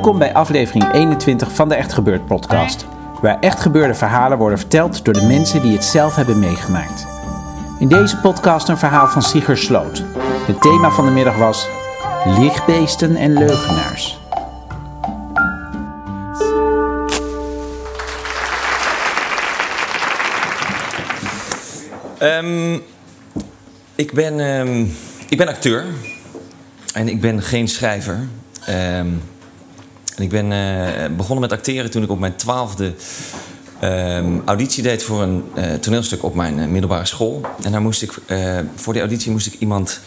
Welkom 0.00 0.18
bij 0.18 0.34
aflevering 0.34 0.92
21 0.92 1.54
van 1.54 1.68
de 1.68 1.74
Echt 1.74 1.92
Gebeurd 1.92 2.26
podcast. 2.26 2.86
Waar 3.22 3.38
echt 3.40 3.60
gebeurde 3.60 3.94
verhalen 3.94 4.38
worden 4.38 4.58
verteld 4.58 5.04
door 5.04 5.14
de 5.14 5.22
mensen 5.22 5.62
die 5.62 5.72
het 5.72 5.84
zelf 5.84 6.14
hebben 6.14 6.38
meegemaakt. 6.38 7.06
In 7.78 7.88
deze 7.88 8.16
podcast 8.16 8.68
een 8.68 8.78
verhaal 8.78 9.06
van 9.08 9.22
Sigurd 9.22 9.58
Sloot. 9.58 10.04
Het 10.46 10.60
thema 10.60 10.90
van 10.90 11.04
de 11.04 11.10
middag 11.10 11.36
was 11.36 11.68
lichtbeesten 12.24 13.16
en 13.16 13.32
leugenaars. 13.32 14.20
Ehm, 22.18 22.74
ik, 23.94 24.12
ben, 24.12 24.40
ehm, 24.40 24.86
ik 25.28 25.38
ben 25.38 25.48
acteur. 25.48 25.84
En 26.94 27.08
ik 27.08 27.20
ben 27.20 27.42
geen 27.42 27.68
schrijver. 27.68 28.28
Ehm, 28.66 29.08
ik 30.20 30.28
ben 30.28 30.52
eh, 30.52 31.16
begonnen 31.16 31.40
met 31.40 31.52
acteren 31.58 31.90
toen 31.90 32.02
ik 32.02 32.10
op 32.10 32.18
mijn 32.18 32.36
twaalfde 32.36 32.94
auditie 34.44 34.82
deed 34.82 35.02
voor 35.02 35.22
een 35.22 35.44
eh, 35.54 35.72
toneelstuk 35.72 36.22
op 36.22 36.34
mijn 36.34 36.58
eh, 36.58 36.66
middelbare 36.66 37.04
school. 37.04 37.40
En 37.62 37.72
daar 37.72 37.80
moest 37.80 38.02
ik, 38.02 38.12
voor 38.74 38.92
die 38.92 39.02
auditie 39.02 39.30
moest 39.30 39.46
ik 39.46 39.56
iemand 39.58 40.00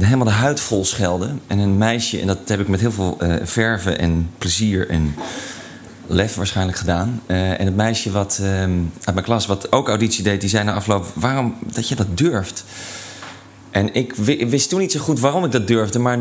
helemaal 0.00 0.26
de 0.26 0.32
huid 0.32 0.60
vol 0.60 0.84
schelden. 0.84 1.40
En 1.46 1.58
een 1.58 1.78
meisje, 1.78 2.20
en 2.20 2.26
dat 2.26 2.38
heb 2.46 2.60
ik 2.60 2.68
met 2.68 2.80
heel 2.80 2.92
veel 2.92 3.18
verven 3.42 3.98
en 3.98 4.30
plezier 4.38 4.88
en 4.88 5.14
lef 6.06 6.34
waarschijnlijk 6.34 6.78
gedaan. 6.78 7.22
en 7.26 7.64
het 7.64 7.76
meisje 7.76 8.10
wat, 8.10 8.40
uit 9.04 9.14
mijn 9.14 9.22
klas, 9.22 9.46
wat 9.46 9.72
ook 9.72 9.88
auditie 9.88 10.24
deed, 10.24 10.40
die 10.40 10.50
zei 10.50 10.64
na 10.64 10.74
afloop: 10.74 11.06
waarom 11.14 11.54
dat 11.72 11.88
je 11.88 11.94
dat 11.94 12.18
durft? 12.18 12.64
En 13.70 13.94
ik 13.94 14.14
wist 14.48 14.68
toen 14.68 14.80
niet 14.80 14.92
zo 14.92 15.00
goed 15.00 15.20
waarom 15.20 15.44
ik 15.44 15.52
dat 15.52 15.66
durfde, 15.66 15.98
maar 15.98 16.18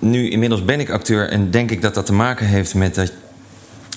nu 0.00 0.30
inmiddels 0.30 0.64
ben 0.64 0.80
ik 0.80 0.90
acteur 0.90 1.28
en 1.28 1.50
denk 1.50 1.70
ik 1.70 1.82
dat 1.82 1.94
dat 1.94 2.06
te 2.06 2.12
maken 2.12 2.46
heeft 2.46 2.74
met 2.74 2.94
dat, 2.94 3.12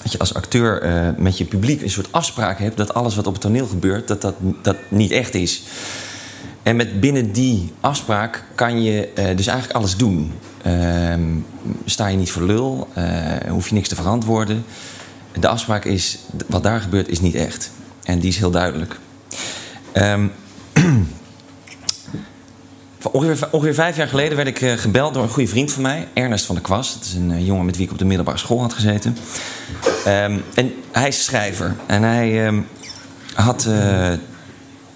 dat 0.04 0.12
je 0.12 0.20
als 0.20 0.34
acteur 0.34 0.86
uh, 0.86 1.10
met 1.18 1.38
je 1.38 1.46
publiek 1.46 1.82
een 1.82 1.90
soort 1.90 2.12
afspraak 2.12 2.60
hebt 2.60 2.78
dat 2.78 2.94
alles 2.94 3.16
wat 3.16 3.28
op 3.28 3.34
het 3.34 3.42
toneel 3.42 3.68
gebeurt, 3.68 4.08
dat 4.08 4.22
dat, 4.22 4.36
dat 4.62 4.76
niet 4.90 5.12
echt 5.12 5.36
is. 5.36 5.64
En 6.64 6.76
met 6.76 7.00
binnen 7.00 7.32
die 7.32 7.72
afspraak 7.80 8.44
kan 8.56 8.84
je 8.84 9.10
uh, 9.18 9.38
dus 9.38 9.48
eigenlijk 9.48 9.78
alles 9.78 9.98
doen. 9.98 10.32
Uh, 10.66 11.14
sta 11.86 12.08
je 12.08 12.18
niet 12.18 12.32
voor 12.32 12.44
lul, 12.44 12.88
uh, 12.98 13.06
hoef 13.50 13.68
je 13.68 13.74
niks 13.74 13.88
te 13.88 13.96
verantwoorden. 13.96 14.66
De 15.40 15.48
afspraak 15.48 15.86
is, 15.86 16.20
wat 16.48 16.64
daar 16.64 16.80
gebeurt, 16.80 17.10
is 17.10 17.20
niet 17.20 17.36
echt. 17.36 17.72
En 18.04 18.20
die 18.20 18.30
is 18.30 18.38
heel 18.38 18.52
duidelijk. 18.52 19.00
Um, 19.94 20.32
Ongeveer, 23.12 23.48
ongeveer, 23.52 23.74
vijf 23.74 23.98
jaar 23.98 24.08
geleden 24.08 24.36
werd 24.36 24.48
ik 24.48 24.62
uh, 24.62 24.74
gebeld 24.74 25.14
door 25.14 25.24
een 25.24 25.30
goede 25.30 25.50
vriend 25.50 25.72
van 25.72 25.82
mij, 25.82 26.08
Ernest 26.14 26.46
van 26.46 26.56
der 26.56 26.64
Kwas. 26.64 26.94
Dat 26.94 27.04
is 27.04 27.14
een 27.14 27.30
uh, 27.30 27.46
jongen 27.46 27.66
met 27.66 27.76
wie 27.76 27.86
ik 27.86 27.92
op 27.92 27.98
de 27.98 28.06
middelbare 28.06 28.38
school 28.38 28.62
had 28.62 28.74
gezeten. 28.74 29.18
Um, 30.08 30.44
en 30.54 30.74
hij 30.92 31.08
is 31.08 31.24
schrijver. 31.24 31.76
En 31.86 32.04
hij 32.04 32.48
um, 32.48 32.68
had 33.34 33.66
uh, 33.70 34.12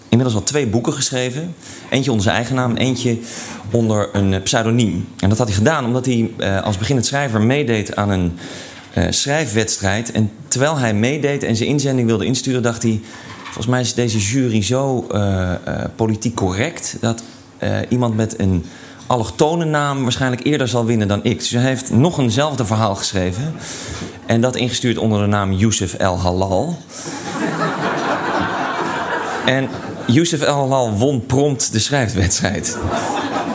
inmiddels 0.10 0.36
al 0.36 0.44
twee 0.44 0.68
boeken 0.68 0.94
geschreven. 0.94 1.56
Eentje 1.90 2.10
onder 2.10 2.26
zijn 2.26 2.36
eigen 2.36 2.56
naam 2.56 2.70
en 2.70 2.78
eentje 2.78 3.18
onder 3.72 4.10
een 4.16 4.42
pseudoniem. 4.44 5.08
En 5.20 5.30
dat 5.30 5.38
had 5.38 5.48
hij 5.48 5.56
gedaan 5.56 5.86
omdat 5.86 6.06
hij 6.06 6.32
als 6.62 6.78
beginnend 6.78 7.08
schrijver 7.08 7.42
meedeed 7.42 7.96
aan 7.96 8.10
een 8.10 8.40
schrijfwedstrijd. 9.10 10.12
En 10.12 10.32
terwijl 10.48 10.78
hij 10.78 10.94
meedeed 10.94 11.44
en 11.44 11.56
zijn 11.56 11.70
inzending 11.70 12.08
wilde 12.08 12.26
insturen, 12.26 12.64
dacht 12.64 12.84
hij... 12.84 13.02
Volgens 13.44 13.68
mij 13.68 13.82
is 13.82 13.94
deze 13.94 14.18
jury 14.18 14.64
zo 14.64 15.08
politiek 15.96 16.36
correct... 16.36 16.98
dat 17.00 17.24
uh, 17.64 17.78
iemand 17.90 18.16
met 18.16 18.40
een 18.40 18.66
allochtone 19.08 19.66
naam 19.66 20.04
waarschijnlijk 20.04 20.46
eerder 20.46 20.68
zal 20.68 20.86
winnen 20.86 21.08
dan 21.08 21.24
ik. 21.24 21.40
Dus 21.40 21.50
hij 21.50 21.62
heeft 21.62 21.92
nog 21.92 22.20
eenzelfde 22.20 22.66
verhaal 22.66 22.96
geschreven. 22.96 23.54
En 24.26 24.42
dat 24.42 24.56
ingestuurd 24.56 24.98
onder 24.98 25.20
de 25.20 25.28
naam 25.28 25.54
Youssef 25.54 25.94
El 25.94 26.20
Halal. 26.20 26.78
en 29.46 29.70
Youssef 30.08 30.42
El 30.42 30.56
Halal 30.56 30.92
won 30.92 31.26
prompt 31.26 31.72
de 31.72 31.80
schrijfwedstrijd. 31.80 32.78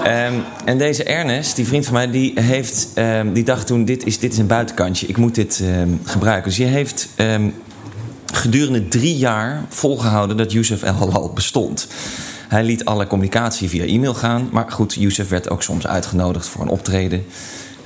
Um, 0.07 0.45
en 0.65 0.79
deze 0.79 1.05
Ernest, 1.05 1.57
die 1.57 1.67
vriend 1.67 1.85
van 1.85 1.95
mij, 1.95 2.11
die, 2.11 2.41
heeft, 2.41 2.89
um, 2.95 3.33
die 3.33 3.45
dacht 3.45 3.67
toen... 3.67 3.85
Dit 3.85 4.05
is, 4.05 4.19
dit 4.19 4.33
is 4.33 4.39
een 4.39 4.47
buitenkantje, 4.47 5.07
ik 5.07 5.17
moet 5.17 5.35
dit 5.35 5.61
um, 5.63 6.01
gebruiken. 6.05 6.49
Dus 6.49 6.59
die 6.59 6.67
heeft 6.67 7.09
gedurende 8.33 8.89
drie 8.89 9.17
jaar 9.17 9.65
volgehouden 9.69 10.37
dat 10.37 10.53
Youssef 10.53 10.83
El 10.83 10.95
Halal 10.95 11.33
bestond. 11.35 11.89
Hij 12.53 12.65
liet 12.65 12.85
alle 12.85 13.07
communicatie 13.07 13.69
via 13.69 13.85
e-mail 13.85 14.15
gaan. 14.15 14.49
Maar 14.51 14.71
goed, 14.71 14.95
Youssef 14.95 15.29
werd 15.29 15.51
ook 15.51 15.63
soms 15.63 15.87
uitgenodigd 15.87 16.47
voor 16.47 16.63
een 16.63 16.69
optreden. 16.69 17.27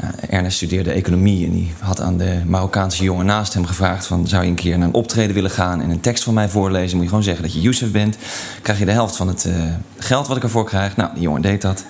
Uh, 0.00 0.08
Ernest 0.28 0.56
studeerde 0.56 0.92
economie 0.92 1.46
en 1.46 1.52
die 1.52 1.74
had 1.78 2.00
aan 2.00 2.16
de 2.16 2.40
Marokkaanse 2.46 3.02
jongen 3.02 3.26
naast 3.26 3.54
hem 3.54 3.66
gevraagd: 3.66 4.06
van, 4.06 4.28
Zou 4.28 4.42
je 4.42 4.48
een 4.48 4.54
keer 4.54 4.78
naar 4.78 4.88
een 4.88 4.94
optreden 4.94 5.34
willen 5.34 5.50
gaan 5.50 5.80
en 5.82 5.90
een 5.90 6.00
tekst 6.00 6.24
van 6.24 6.34
mij 6.34 6.48
voorlezen? 6.48 6.94
Moet 6.94 7.02
je 7.02 7.08
gewoon 7.08 7.24
zeggen 7.24 7.42
dat 7.42 7.52
je 7.52 7.60
Youssef 7.60 7.90
bent. 7.90 8.16
Krijg 8.62 8.78
je 8.78 8.84
de 8.84 8.92
helft 8.92 9.16
van 9.16 9.28
het 9.28 9.44
uh, 9.44 9.54
geld 9.98 10.26
wat 10.26 10.36
ik 10.36 10.42
ervoor 10.42 10.64
krijg. 10.64 10.96
Nou, 10.96 11.10
die 11.14 11.22
jongen 11.22 11.42
deed 11.42 11.62
dat. 11.62 11.84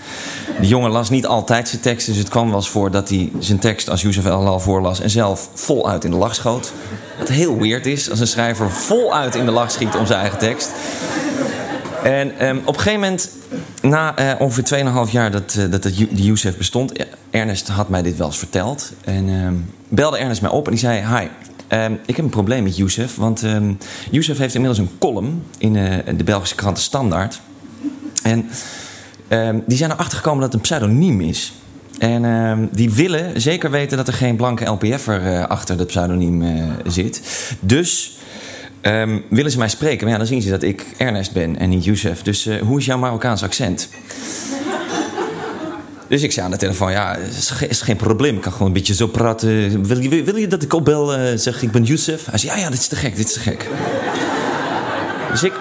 Die 0.60 0.68
jongen 0.68 0.90
las 0.90 1.10
niet 1.10 1.26
altijd 1.26 1.68
zijn 1.68 1.82
tekst, 1.82 2.06
dus 2.06 2.16
het 2.16 2.28
kwam 2.28 2.46
wel 2.46 2.56
eens 2.56 2.68
voor 2.68 2.90
dat 2.90 3.08
hij 3.08 3.32
zijn 3.38 3.58
tekst 3.58 3.90
als 3.90 4.02
Youssef 4.02 4.26
El 4.26 4.60
voorlas 4.60 5.00
en 5.00 5.10
zelf 5.10 5.48
voluit 5.54 6.04
in 6.04 6.10
de 6.10 6.16
lach 6.16 6.34
schoot. 6.34 6.72
Wat 7.18 7.28
heel 7.28 7.58
weird 7.58 7.86
is 7.86 8.10
als 8.10 8.20
een 8.20 8.26
schrijver 8.26 8.70
voluit 8.70 9.34
in 9.34 9.44
de 9.44 9.52
lach 9.52 9.70
schiet 9.70 9.94
om 9.94 10.06
zijn 10.06 10.20
eigen 10.20 10.38
tekst. 10.38 10.70
En 12.06 12.46
um, 12.48 12.58
op 12.64 12.74
een 12.74 12.80
gegeven 12.80 13.00
moment, 13.00 13.30
na 13.82 14.18
uh, 14.18 14.40
ongeveer 14.40 15.06
2,5 15.08 15.12
jaar 15.12 15.30
dat, 15.30 15.56
uh, 15.58 15.70
dat 15.70 15.82
die 15.82 16.08
Youssef 16.10 16.56
bestond... 16.56 16.92
Ernest 17.30 17.68
had 17.68 17.88
mij 17.88 18.02
dit 18.02 18.16
wel 18.16 18.26
eens 18.26 18.38
verteld. 18.38 18.92
En 19.04 19.28
um, 19.28 19.70
belde 19.88 20.18
Ernest 20.18 20.40
mij 20.40 20.50
op 20.50 20.64
en 20.64 20.70
die 20.70 20.80
zei... 20.80 21.00
Hi, 21.00 21.26
um, 21.76 21.98
ik 22.06 22.16
heb 22.16 22.24
een 22.24 22.30
probleem 22.30 22.62
met 22.62 22.76
Youssef. 22.76 23.16
Want 23.16 23.44
Youssef 24.10 24.38
heeft 24.38 24.54
inmiddels 24.54 24.80
een 24.80 24.98
column 24.98 25.42
in 25.58 25.74
uh, 25.74 25.94
de 26.16 26.24
Belgische 26.24 26.54
krant 26.54 26.78
Standaard. 26.78 27.40
En 28.22 28.48
die 29.66 29.76
zijn 29.76 29.90
erachter 29.90 30.16
gekomen 30.16 30.40
dat 30.40 30.52
het 30.52 30.54
een 30.54 30.68
pseudoniem 30.68 31.20
is... 31.20 31.52
En 31.98 32.68
die 32.72 32.90
willen 32.90 33.40
zeker 33.40 33.70
weten 33.70 33.96
dat 33.96 34.08
er 34.08 34.14
geen 34.14 34.36
blanke 34.36 34.64
LPF'er 34.64 35.46
achter 35.46 35.76
dat 35.76 35.86
pseudoniem 35.86 36.44
zit. 36.86 37.22
Dus 37.60 38.18
Um, 38.86 39.24
willen 39.28 39.50
ze 39.50 39.58
mij 39.58 39.68
spreken? 39.68 40.02
Maar 40.02 40.12
ja, 40.12 40.18
dan 40.18 40.26
zien 40.26 40.42
ze 40.42 40.50
dat 40.50 40.62
ik 40.62 40.86
Ernest 40.96 41.32
ben 41.32 41.58
en 41.58 41.68
niet 41.68 41.84
Youssef. 41.84 42.22
Dus 42.22 42.46
uh, 42.46 42.60
hoe 42.60 42.78
is 42.78 42.84
jouw 42.84 42.98
Marokkaans 42.98 43.42
accent? 43.42 43.88
Dus 46.08 46.22
ik 46.22 46.32
zei 46.32 46.44
aan 46.44 46.52
de 46.52 46.56
telefoon, 46.56 46.90
ja, 46.90 47.16
is, 47.16 47.52
is 47.68 47.80
geen 47.80 47.96
probleem. 47.96 48.36
Ik 48.36 48.42
kan 48.42 48.52
gewoon 48.52 48.66
een 48.66 48.72
beetje 48.72 48.94
zo 48.94 49.06
praten. 49.06 49.86
Wil 49.86 49.98
je, 49.98 50.22
wil 50.24 50.36
je 50.36 50.46
dat 50.46 50.62
ik 50.62 50.72
opbel, 50.72 51.18
uh, 51.18 51.36
zeg 51.36 51.62
ik 51.62 51.70
ben 51.70 51.82
Youssef? 51.82 52.26
Hij 52.26 52.38
zei, 52.38 52.52
ja, 52.52 52.58
ja, 52.58 52.70
dit 52.70 52.78
is 52.78 52.86
te 52.86 52.96
gek, 52.96 53.16
dit 53.16 53.26
is 53.26 53.32
te 53.32 53.40
gek. 53.40 53.66
dus 55.30 55.42
ik, 55.42 55.52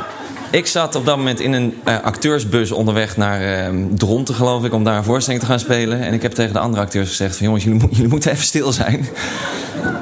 ik 0.52 0.66
zat 0.66 0.96
op 0.96 1.06
dat 1.06 1.18
moment 1.18 1.40
in 1.40 1.54
een 1.54 1.74
uh, 1.88 2.02
acteursbus 2.02 2.72
onderweg 2.72 3.18
naar 3.18 3.72
uh, 3.74 3.82
Dronten, 3.96 4.36
geloof 4.36 4.64
ik... 4.64 4.74
om 4.74 4.84
daar 4.84 4.98
een 4.98 5.04
voorstelling 5.04 5.42
te 5.42 5.50
gaan 5.50 5.60
spelen. 5.60 6.02
En 6.02 6.14
ik 6.14 6.22
heb 6.22 6.32
tegen 6.32 6.54
de 6.54 6.60
andere 6.60 6.84
acteurs 6.84 7.10
gezegd 7.10 7.36
van... 7.36 7.46
jongens, 7.46 7.64
jullie, 7.64 7.88
jullie 7.90 8.08
moeten 8.08 8.32
even 8.32 8.44
stil 8.44 8.72
zijn. 8.72 9.08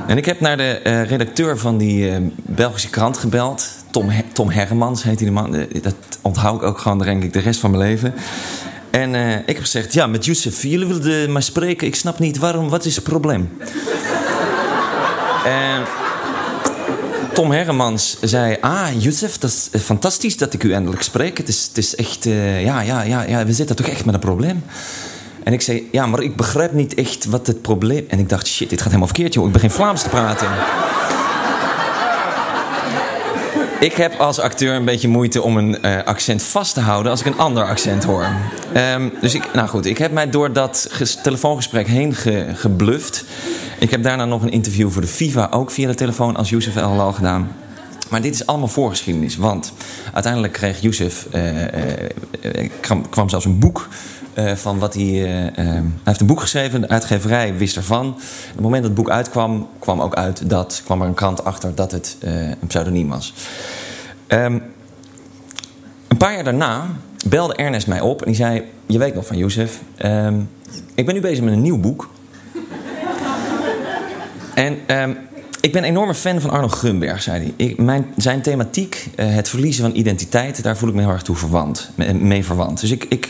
En 0.08 0.18
ik 0.18 0.26
heb 0.26 0.40
naar 0.40 0.58
de 0.58 0.80
uh, 0.84 1.04
redacteur 1.04 1.58
van 1.58 1.78
die 1.78 2.10
uh, 2.10 2.16
Belgische 2.36 2.90
krant 2.90 3.18
gebeld. 3.18 3.70
Tom, 3.92 4.12
Tom 4.34 4.50
Hermans 4.50 5.04
heet 5.04 5.18
die 5.18 5.32
man. 5.32 5.56
Uh, 5.56 5.66
dat 5.82 5.96
onthoud 6.22 6.62
ik 6.62 6.68
ook 6.68 6.78
gewoon, 6.78 6.98
denk 7.00 7.24
ik, 7.24 7.34
de 7.34 7.40
rest 7.40 7.60
van 7.60 7.72
mijn 7.72 7.84
leven. 7.84 8.14
En 8.92 9.16
ik 9.46 9.56
heb 9.56 9.60
gezegd, 9.60 9.94
ja, 9.94 10.08
met 10.08 10.26
Youssef, 10.26 10.64
jullie 10.64 10.88
wilden 10.88 11.32
mij 11.32 11.42
spreken. 11.42 11.88
Ik 11.88 11.96
snap 11.96 12.20
niet 12.20 12.38
waarom, 12.38 12.70
wat 12.70 12.86
is 12.86 12.96
het 12.96 13.04
probleem? 13.04 13.50
Tom 17.34 17.52
Herremans 17.52 18.18
zei... 18.22 18.58
Ah, 18.62 18.88
Youssef, 18.98 19.38
dat 19.38 19.70
is 19.72 19.82
fantastisch 19.82 20.38
dat 20.38 20.54
ik 20.54 20.64
u 20.64 20.74
eindelijk 20.74 21.02
spreek. 21.02 21.38
Het 21.38 21.48
is, 21.48 21.66
het 21.68 21.78
is 21.78 21.96
echt... 21.96 22.26
eh, 22.26 22.64
ja, 22.64 22.82
ja, 22.82 23.02
ja, 23.02 23.24
ja, 23.24 23.46
we 23.46 23.54
zitten 23.54 23.76
toch 23.76 23.88
echt 23.88 24.06
met 24.06 24.14
een 24.14 24.20
probleem. 24.20 24.64
En 25.44 25.54
ik 25.54 25.62
zei, 25.62 25.90
ja, 25.92 26.06
maar 26.06 26.22
ik 26.22 26.36
begrijp 26.36 26.74
niet 26.74 26.94
echt 26.94 27.26
wat 27.26 27.48
het 27.48 27.62
probleem... 27.62 28.06
En 28.08 28.20
ik 28.20 28.30
dacht, 28.30 28.48
shit, 28.48 28.70
dit 28.70 28.78
gaat 28.78 28.88
helemaal 28.88 29.08
verkeerd, 29.14 29.34
joh. 29.34 29.46
Ik 29.46 29.52
begin 29.52 29.70
Vlaams 29.70 30.02
te 30.02 30.10
praten. 30.10 30.48
Ik 33.80 33.94
heb 33.94 34.20
als 34.20 34.40
acteur 34.40 34.76
een 34.76 34.86
beetje 34.86 35.08
moeite 35.08 35.42
om 35.42 35.58
een 35.58 35.82
eh, 35.82 36.04
accent 36.04 36.44
vast 36.44 36.74
te 36.74 36.80
houden 36.80 37.12
als 37.12 37.20
ik 37.20 37.26
een 37.26 37.38
ander 37.38 37.66
accent 37.66 38.04
hoor. 38.04 38.28
Ehm, 38.74 39.10
dus 39.22 39.34
ik, 39.34 39.54
nou 39.54 39.68
goed, 39.68 39.86
ik 39.86 39.98
heb 39.98 40.12
mij 40.12 40.30
door 40.30 40.54
dat 40.54 40.88
ges- 40.90 41.20
telefoongesprek 41.24 41.88
heen 41.88 42.16
ge, 42.16 42.48
gebluft. 42.54 43.26
Ik 43.80 43.92
heb 43.92 44.04
daarna 44.04 44.26
nog 44.26 44.42
een 44.42 44.52
interview 44.52 44.90
voor 44.90 45.02
de 45.02 45.08
FIFA 45.08 45.50
ook 45.52 45.72
via 45.72 45.88
de 45.88 45.96
telefoon 45.96 46.36
als 46.36 46.50
Youssef 46.50 46.76
El 46.76 47.12
gedaan. 47.12 47.52
Maar 48.10 48.22
dit 48.22 48.34
is 48.34 48.46
allemaal 48.46 48.68
voorgeschiedenis, 48.68 49.38
want 49.38 49.74
uiteindelijk 50.14 50.54
kreeg 50.54 50.82
Youssef, 50.82 51.28
eh, 51.32 51.62
eh, 51.62 52.10
eh, 52.42 52.70
kwam 53.10 53.30
zelfs 53.30 53.46
een 53.46 53.60
boek 53.60 53.88
eh, 54.34 54.56
van 54.56 54.80
wat 54.80 54.94
hij. 54.94 55.04
eh, 55.04 55.48
eh, 55.48 55.54
hij 55.56 55.84
heeft 56.04 56.20
een 56.22 56.28
boek 56.28 56.40
geschreven, 56.42 56.82
de 56.82 56.90
uitgeverij 56.90 57.58
wist 57.58 57.76
ervan. 57.76 58.08
Op 58.08 58.18
het 58.54 58.62
moment 58.62 58.82
dat 58.84 58.92
het 58.92 59.02
boek 59.02 59.10
uitkwam, 59.10 59.68
kwam 59.80 60.02
ook 60.02 60.16
uit 60.16 60.50
dat, 60.50 60.82
kwam 60.86 61.02
er 61.02 61.08
een 61.08 61.14
krant 61.14 61.44
achter 61.44 61.76
dat 61.76 61.92
het 61.92 62.18
een 62.60 62.68
pseudoniem 62.68 63.10
was. 63.10 63.34
Ehm, 64.28 64.60
een 66.08 66.18
paar 66.18 66.34
jaar 66.34 66.44
daarna 66.44 66.86
belde 67.28 67.56
Ernest 67.56 67.88
mij 67.88 68.02
op 68.02 68.20
en 68.22 68.26
die 68.28 68.36
zei: 68.36 68.64
Je 68.86 68.98
weet 68.98 69.16
nog 69.16 69.26
van 69.26 69.38
Youssef, 69.38 69.80
ehm, 69.98 70.40
ik 70.96 71.06
ben 71.06 71.16
nu 71.16 71.22
bezig 71.22 71.44
met 71.44 71.54
een 71.54 71.62
nieuw 71.62 71.80
boek. 71.80 72.10
en 74.54 74.78
ehm, 74.86 75.12
ik 75.62 75.72
ben 75.72 75.84
een 75.84 75.90
enorme 75.90 76.14
fan 76.14 76.42
van 76.42 76.50
Arno 76.50 76.68
Grunberg, 76.68 77.22
zei 77.22 77.40
hij. 77.44 77.68
Ik, 77.68 77.78
mijn, 77.78 78.06
zijn 78.18 78.42
thematiek, 78.42 79.10
het 79.16 79.50
verliezen 79.50 79.84
van 79.84 79.96
identiteit, 79.96 80.64
daar 80.64 80.78
voel 80.78 80.90
ik 80.90 80.96
me 80.96 81.02
heel 81.02 81.10
erg 81.12 81.22
toe 81.22 81.36
verwant, 81.36 81.90
me- 81.96 82.14
mee 82.14 82.46
verwant. 82.46 82.80
Dus 82.82 82.92
ik, 82.92 83.06
ik 83.10 83.30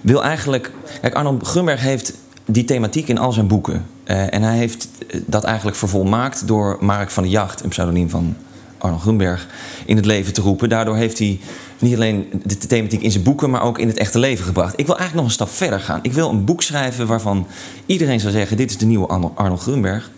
wil 0.00 0.22
eigenlijk. 0.22 0.70
Kijk, 1.00 1.14
Arno 1.14 1.38
Grunberg 1.42 1.80
heeft 1.80 2.12
die 2.44 2.64
thematiek 2.64 3.08
in 3.08 3.18
al 3.18 3.32
zijn 3.32 3.46
boeken. 3.46 3.86
Eh, 4.04 4.34
en 4.34 4.42
hij 4.42 4.56
heeft 4.56 4.88
eh, 5.08 5.20
dat 5.26 5.44
eigenlijk 5.44 5.76
vervolmaakt 5.76 6.46
door 6.46 6.76
Mark 6.80 7.10
van 7.10 7.22
de 7.22 7.28
Jacht, 7.28 7.62
een 7.62 7.68
pseudoniem 7.68 8.10
van 8.10 8.36
Arno 8.78 8.98
Grunberg, 8.98 9.46
in 9.86 9.96
het 9.96 10.04
leven 10.06 10.32
te 10.32 10.40
roepen. 10.40 10.68
Daardoor 10.68 10.96
heeft 10.96 11.18
hij 11.18 11.40
niet 11.78 11.94
alleen 11.94 12.26
de 12.44 12.56
thematiek 12.56 13.02
in 13.02 13.10
zijn 13.10 13.24
boeken, 13.24 13.50
maar 13.50 13.62
ook 13.62 13.78
in 13.78 13.88
het 13.88 13.96
echte 13.96 14.18
leven 14.18 14.44
gebracht. 14.44 14.72
Ik 14.78 14.86
wil 14.86 14.98
eigenlijk 14.98 15.14
nog 15.14 15.24
een 15.24 15.46
stap 15.46 15.56
verder 15.56 15.80
gaan. 15.80 15.98
Ik 16.02 16.12
wil 16.12 16.28
een 16.30 16.44
boek 16.44 16.62
schrijven 16.62 17.06
waarvan 17.06 17.46
iedereen 17.86 18.20
zou 18.20 18.32
zeggen: 18.32 18.56
dit 18.56 18.70
is 18.70 18.78
de 18.78 18.86
nieuwe 18.86 19.06
Arno, 19.06 19.32
Arno 19.34 19.56
Grunberg. 19.56 20.10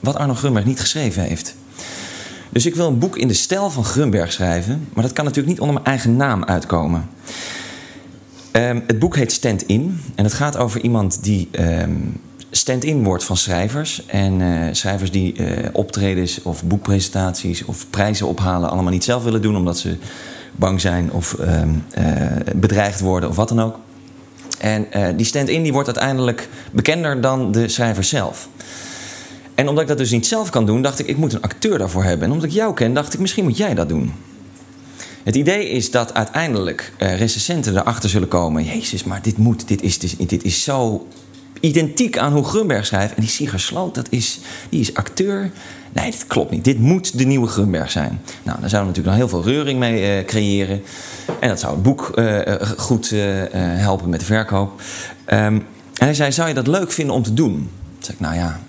Wat 0.00 0.16
Arno 0.16 0.34
Grunberg 0.34 0.64
niet 0.64 0.80
geschreven 0.80 1.22
heeft. 1.22 1.54
Dus 2.50 2.66
ik 2.66 2.74
wil 2.74 2.86
een 2.86 2.98
boek 2.98 3.16
in 3.16 3.28
de 3.28 3.34
stijl 3.34 3.70
van 3.70 3.84
Grunberg 3.84 4.32
schrijven, 4.32 4.88
maar 4.92 5.04
dat 5.04 5.12
kan 5.12 5.24
natuurlijk 5.24 5.52
niet 5.52 5.60
onder 5.60 5.74
mijn 5.74 5.86
eigen 5.86 6.16
naam 6.16 6.44
uitkomen. 6.44 7.08
Ehm, 8.52 8.80
het 8.86 8.98
boek 8.98 9.16
heet 9.16 9.32
Stand 9.32 9.62
In 9.62 10.00
en 10.14 10.24
het 10.24 10.32
gaat 10.32 10.56
over 10.56 10.80
iemand 10.80 11.24
die 11.24 11.48
ehm, 11.50 11.92
stand-in 12.50 13.04
wordt 13.04 13.24
van 13.24 13.36
schrijvers. 13.36 14.06
En 14.06 14.40
eh, 14.40 14.68
schrijvers 14.72 15.10
die 15.10 15.34
eh, 15.36 15.68
optredens 15.72 16.42
of 16.42 16.64
boekpresentaties 16.64 17.64
of 17.64 17.90
prijzen 17.90 18.26
ophalen 18.26 18.70
allemaal 18.70 18.92
niet 18.92 19.04
zelf 19.04 19.24
willen 19.24 19.42
doen 19.42 19.56
omdat 19.56 19.78
ze 19.78 19.96
bang 20.52 20.80
zijn 20.80 21.12
of 21.12 21.34
ehm, 21.34 21.68
eh, 21.90 22.04
bedreigd 22.54 23.00
worden 23.00 23.28
of 23.28 23.36
wat 23.36 23.48
dan 23.48 23.60
ook. 23.60 23.78
En 24.58 24.86
die 25.16 25.26
stand-in 25.26 25.62
die 25.62 25.72
wordt 25.72 25.88
uiteindelijk 25.88 26.48
bekender 26.72 27.20
dan 27.20 27.52
de 27.52 27.68
schrijver 27.68 28.04
zelf. 28.04 28.48
En 29.54 29.68
omdat 29.68 29.82
ik 29.82 29.88
dat 29.88 29.98
dus 29.98 30.10
niet 30.10 30.26
zelf 30.26 30.50
kan 30.50 30.66
doen, 30.66 30.82
dacht 30.82 30.98
ik, 30.98 31.06
ik 31.06 31.16
moet 31.16 31.32
een 31.32 31.42
acteur 31.42 31.78
daarvoor 31.78 32.04
hebben. 32.04 32.26
En 32.26 32.32
omdat 32.32 32.48
ik 32.48 32.54
jou 32.54 32.74
ken, 32.74 32.94
dacht 32.94 33.14
ik, 33.14 33.20
misschien 33.20 33.44
moet 33.44 33.56
jij 33.56 33.74
dat 33.74 33.88
doen. 33.88 34.12
Het 35.22 35.36
idee 35.36 35.68
is 35.68 35.90
dat 35.90 36.14
uiteindelijk 36.14 36.92
eh, 36.96 37.18
recensenten 37.18 37.76
erachter 37.76 38.10
zullen 38.10 38.28
komen... 38.28 38.64
Jezus, 38.64 39.04
maar 39.04 39.22
dit 39.22 39.36
moet, 39.36 39.68
dit 39.68 39.82
is, 39.82 39.98
dit, 39.98 40.28
dit 40.28 40.44
is 40.44 40.64
zo 40.64 41.06
identiek 41.60 42.18
aan 42.18 42.32
hoe 42.32 42.44
Grunberg 42.44 42.86
schrijft. 42.86 43.14
En 43.14 43.20
die 43.20 43.30
Sigar 43.30 43.60
Sloot, 43.60 43.94
dat 43.94 44.06
is, 44.10 44.38
die 44.68 44.80
is 44.80 44.94
acteur. 44.94 45.50
Nee, 45.92 46.10
dit 46.10 46.26
klopt 46.26 46.50
niet. 46.50 46.64
Dit 46.64 46.78
moet 46.78 47.18
de 47.18 47.24
nieuwe 47.24 47.46
Grunberg 47.46 47.90
zijn. 47.90 48.20
Nou, 48.42 48.60
daar 48.60 48.70
zouden 48.70 48.92
we 48.92 48.98
natuurlijk 48.98 49.06
nog 49.06 49.16
heel 49.16 49.28
veel 49.28 49.52
reuring 49.52 49.78
mee 49.78 50.18
eh, 50.18 50.24
creëren. 50.24 50.82
En 51.40 51.48
dat 51.48 51.60
zou 51.60 51.74
het 51.74 51.82
boek 51.82 52.08
eh, 52.08 52.54
goed 52.76 53.14
helpen 53.52 54.08
met 54.08 54.20
de 54.20 54.26
verkoop. 54.26 54.82
Ehm, 55.24 55.54
en 55.94 56.06
hij 56.06 56.14
zei, 56.14 56.32
zou 56.32 56.48
je 56.48 56.54
dat 56.54 56.66
leuk 56.66 56.92
vinden 56.92 57.14
om 57.14 57.22
te 57.22 57.34
doen? 57.34 57.54
Toen 57.54 57.70
zei 57.98 58.16
ik, 58.16 58.20
nou 58.20 58.34
ja, 58.34 58.60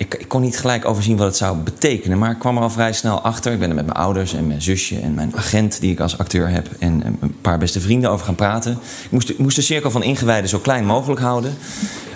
ik, 0.00 0.14
ik 0.14 0.28
kon 0.28 0.40
niet 0.40 0.58
gelijk 0.58 0.84
overzien 0.84 1.16
wat 1.16 1.26
het 1.26 1.36
zou 1.36 1.56
betekenen. 1.56 2.18
Maar 2.18 2.30
ik 2.30 2.38
kwam 2.38 2.56
er 2.56 2.62
al 2.62 2.70
vrij 2.70 2.92
snel 2.92 3.20
achter. 3.20 3.52
Ik 3.52 3.58
ben 3.58 3.68
er 3.68 3.74
met 3.74 3.86
mijn 3.86 3.96
ouders 3.96 4.34
en 4.34 4.46
mijn 4.46 4.62
zusje 4.62 4.98
en 5.00 5.14
mijn 5.14 5.36
agent... 5.36 5.80
die 5.80 5.92
ik 5.92 6.00
als 6.00 6.18
acteur 6.18 6.48
heb 6.48 6.68
en 6.78 7.18
een 7.20 7.40
paar 7.40 7.58
beste 7.58 7.80
vrienden 7.80 8.10
over 8.10 8.26
gaan 8.26 8.34
praten. 8.34 8.72
Ik 9.04 9.10
moest, 9.10 9.38
moest 9.38 9.56
de 9.56 9.62
cirkel 9.62 9.90
van 9.90 10.02
ingewijden 10.02 10.48
zo 10.48 10.58
klein 10.58 10.84
mogelijk 10.84 11.20
houden. 11.20 11.56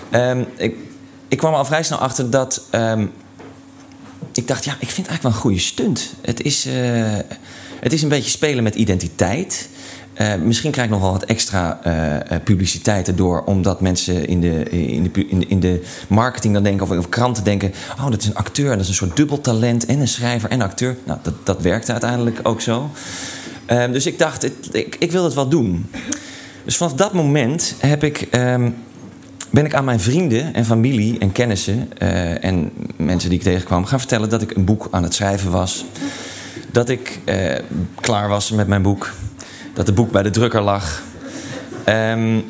Ehm, 0.09 0.43
ik, 0.55 0.75
ik 1.27 1.37
kwam 1.37 1.51
er 1.51 1.57
al 1.57 1.65
vrij 1.65 1.83
snel 1.83 1.99
achter 1.99 2.29
dat... 2.29 2.61
ehm, 2.69 3.05
ik 4.33 4.47
dacht, 4.47 4.65
ja, 4.65 4.71
ik 4.79 4.89
vind 4.89 5.07
het 5.07 5.07
eigenlijk 5.07 5.23
wel 5.23 5.31
een 5.31 5.37
goede 5.37 5.59
stunt. 5.59 6.13
Het 6.21 6.41
is, 6.41 6.65
eh, 6.65 6.73
het 7.79 7.93
is 7.93 8.01
een 8.01 8.09
beetje 8.09 8.29
spelen 8.29 8.63
met 8.63 8.75
identiteit... 8.75 9.69
Uh, 10.21 10.35
misschien 10.35 10.71
krijg 10.71 10.87
ik 10.87 10.93
nog 10.93 11.01
wel 11.01 11.11
wat 11.11 11.23
extra 11.23 11.79
uh, 11.87 12.37
publiciteit 12.43 13.07
erdoor, 13.07 13.43
omdat 13.43 13.81
mensen 13.81 14.27
in 14.27 14.41
de, 14.41 14.63
in, 14.69 15.03
de, 15.03 15.27
in, 15.27 15.59
de, 15.59 15.71
in 15.71 15.83
marketing 16.07 16.53
dan 16.53 16.63
denken, 16.63 16.89
of, 16.89 16.97
of 16.97 17.09
kranten 17.09 17.43
denken: 17.43 17.73
oh, 17.97 18.09
dat 18.09 18.21
is 18.21 18.25
een 18.25 18.35
acteur, 18.35 18.69
dat 18.69 18.79
is 18.79 18.87
een 18.87 18.93
soort 18.93 19.15
dubbeltalent 19.15 19.85
en 19.85 19.99
een 19.99 20.07
schrijver 20.07 20.49
en 20.49 20.61
acteur. 20.61 20.97
Nou, 21.03 21.19
dat, 21.21 21.33
dat 21.43 21.61
werkte 21.61 21.91
uiteindelijk 21.91 22.39
ook 22.43 22.61
zo. 22.61 22.89
Uh, 23.71 23.91
dus 23.91 24.05
ik 24.05 24.19
dacht, 24.19 24.49
ik, 24.71 24.95
ik 24.99 25.11
wil 25.11 25.23
het 25.23 25.33
wel 25.33 25.49
doen. 25.49 25.85
Dus 26.65 26.77
vanaf 26.77 26.93
dat 26.93 27.13
moment 27.13 27.75
heb 27.79 28.03
ik, 28.03 28.27
um, 28.31 28.75
ben 29.49 29.65
ik 29.65 29.73
aan 29.73 29.85
mijn 29.85 29.99
vrienden 29.99 30.53
en 30.53 30.65
familie 30.65 31.19
en 31.19 31.31
kennissen 31.31 31.97
en 32.41 32.71
mensen 32.95 33.29
die 33.29 33.37
ik 33.37 33.45
tegenkwam 33.45 33.85
gaan 33.85 33.99
vertellen 33.99 34.29
dat 34.29 34.41
ik 34.41 34.55
een 34.55 34.65
boek 34.65 34.87
aan 34.91 35.03
het 35.03 35.13
schrijven 35.13 35.51
was. 35.51 35.85
Dat 36.71 36.89
ik 36.89 37.19
klaar 38.01 38.27
was 38.27 38.51
met 38.51 38.67
mijn 38.67 38.81
boek 38.81 39.11
dat 39.75 39.85
het 39.85 39.95
boek 39.95 40.11
bij 40.11 40.23
de 40.23 40.29
drukker 40.29 40.61
lag. 40.61 41.03
Um, 41.89 42.43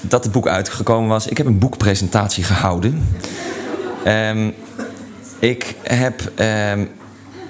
dat 0.00 0.24
het 0.24 0.32
boek 0.32 0.48
uitgekomen 0.48 1.08
was. 1.08 1.26
Ik 1.26 1.36
heb 1.36 1.46
een 1.46 1.58
boekpresentatie 1.58 2.44
gehouden. 2.44 3.08
Um, 4.06 4.54
ik 5.38 5.74
heb. 5.82 6.32
Um, 6.76 6.88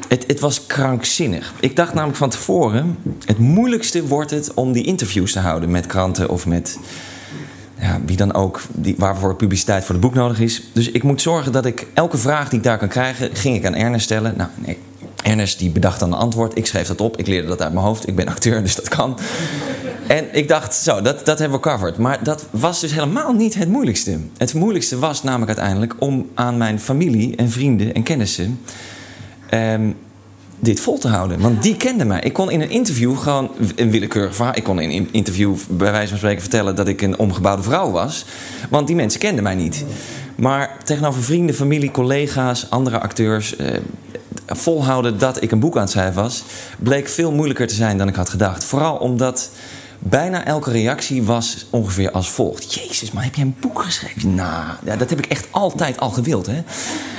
het, 0.08 0.24
het, 0.26 0.40
was 0.40 0.66
krankzinnig. 0.66 1.52
Ik 1.60 1.76
dacht 1.76 1.94
namelijk 1.94 2.18
van 2.18 2.30
tevoren: 2.30 2.98
het 3.24 3.38
moeilijkste 3.38 4.06
wordt 4.06 4.30
het 4.30 4.54
om 4.54 4.72
die 4.72 4.84
interviews 4.84 5.32
te 5.32 5.38
houden 5.38 5.70
met 5.70 5.86
kranten 5.86 6.28
of 6.28 6.46
met. 6.46 6.78
Ja, 7.80 8.00
wie 8.06 8.16
dan 8.16 8.34
ook, 8.34 8.60
die, 8.72 8.94
waarvoor 8.98 9.36
publiciteit 9.36 9.84
voor 9.84 9.94
het 9.94 10.04
boek 10.04 10.14
nodig 10.14 10.40
is. 10.40 10.62
Dus 10.72 10.90
ik 10.90 11.02
moet 11.02 11.22
zorgen 11.22 11.52
dat 11.52 11.66
ik 11.66 11.86
elke 11.94 12.18
vraag 12.18 12.48
die 12.48 12.58
ik 12.58 12.64
daar 12.64 12.78
kan 12.78 12.88
krijgen, 12.88 13.36
ging 13.36 13.56
ik 13.56 13.66
aan 13.66 13.74
Ernest 13.74 14.04
stellen. 14.04 14.34
Nou, 14.36 14.50
nee, 14.54 14.78
Ernest 15.24 15.58
die 15.58 15.70
bedacht 15.70 16.00
dan 16.00 16.12
een 16.12 16.18
antwoord. 16.18 16.56
Ik 16.56 16.66
schreef 16.66 16.86
dat 16.86 17.00
op. 17.00 17.16
Ik 17.16 17.26
leerde 17.26 17.48
dat 17.48 17.62
uit 17.62 17.72
mijn 17.72 17.84
hoofd. 17.84 18.08
Ik 18.08 18.16
ben 18.16 18.28
acteur, 18.28 18.62
dus 18.62 18.74
dat 18.74 18.88
kan. 18.88 19.18
En 20.06 20.24
ik 20.32 20.48
dacht, 20.48 20.74
zo, 20.74 21.02
dat, 21.02 21.24
dat 21.26 21.38
hebben 21.38 21.58
we 21.58 21.64
covered. 21.64 21.98
Maar 21.98 22.24
dat 22.24 22.46
was 22.50 22.80
dus 22.80 22.92
helemaal 22.92 23.32
niet 23.32 23.54
het 23.54 23.68
moeilijkste. 23.68 24.18
Het 24.36 24.54
moeilijkste 24.54 24.98
was 24.98 25.22
namelijk 25.22 25.50
uiteindelijk 25.50 25.94
om 25.98 26.28
aan 26.34 26.56
mijn 26.56 26.80
familie 26.80 27.36
en 27.36 27.50
vrienden 27.50 27.94
en 27.94 28.02
kennissen 28.02 28.60
um, 29.50 29.96
dit 30.60 30.80
vol 30.80 30.98
te 30.98 31.08
houden. 31.08 31.40
Want 31.40 31.62
die 31.62 31.76
kenden 31.76 32.06
mij. 32.06 32.20
Ik 32.20 32.32
kon 32.32 32.50
in 32.50 32.60
een 32.60 32.70
interview 32.70 33.18
gewoon 33.18 33.50
een 33.76 33.90
willekeurig 33.90 34.34
verhaal. 34.34 34.56
Ik 34.56 34.64
kon 34.64 34.80
in 34.80 34.90
een 34.90 35.08
interview 35.12 35.56
bij 35.68 35.90
wijze 35.90 36.08
van 36.08 36.18
spreken 36.18 36.40
vertellen 36.40 36.74
dat 36.74 36.88
ik 36.88 37.02
een 37.02 37.18
omgebouwde 37.18 37.62
vrouw 37.62 37.90
was. 37.90 38.24
Want 38.70 38.86
die 38.86 38.96
mensen 38.96 39.20
kenden 39.20 39.42
mij 39.42 39.54
niet. 39.54 39.84
Maar 40.36 40.76
tegenover 40.84 41.22
vrienden, 41.22 41.54
familie, 41.54 41.90
collega's, 41.90 42.70
andere 42.70 43.00
acteurs. 43.00 43.58
Uh, 43.58 43.66
volhouden 44.46 45.18
dat 45.18 45.42
ik 45.42 45.50
een 45.50 45.60
boek 45.60 45.74
aan 45.74 45.82
het 45.82 45.90
schrijven 45.90 46.22
was, 46.22 46.44
bleek 46.78 47.08
veel 47.08 47.32
moeilijker 47.32 47.66
te 47.66 47.74
zijn 47.74 47.98
dan 47.98 48.08
ik 48.08 48.14
had 48.14 48.28
gedacht. 48.28 48.64
Vooral 48.64 48.96
omdat 48.96 49.50
bijna 50.06 50.44
elke 50.44 50.70
reactie 50.70 51.22
was 51.22 51.66
ongeveer 51.70 52.10
als 52.10 52.30
volgt. 52.30 52.74
Jezus, 52.74 53.10
maar 53.12 53.24
heb 53.24 53.34
jij 53.34 53.44
een 53.44 53.56
boek 53.60 53.82
geschreven? 53.82 54.34
Nou, 54.34 54.64
ja, 54.84 54.96
dat 54.96 55.10
heb 55.10 55.18
ik 55.18 55.26
echt 55.26 55.46
altijd 55.50 56.00
al 56.00 56.10
gewild, 56.10 56.46
hè. 56.46 56.62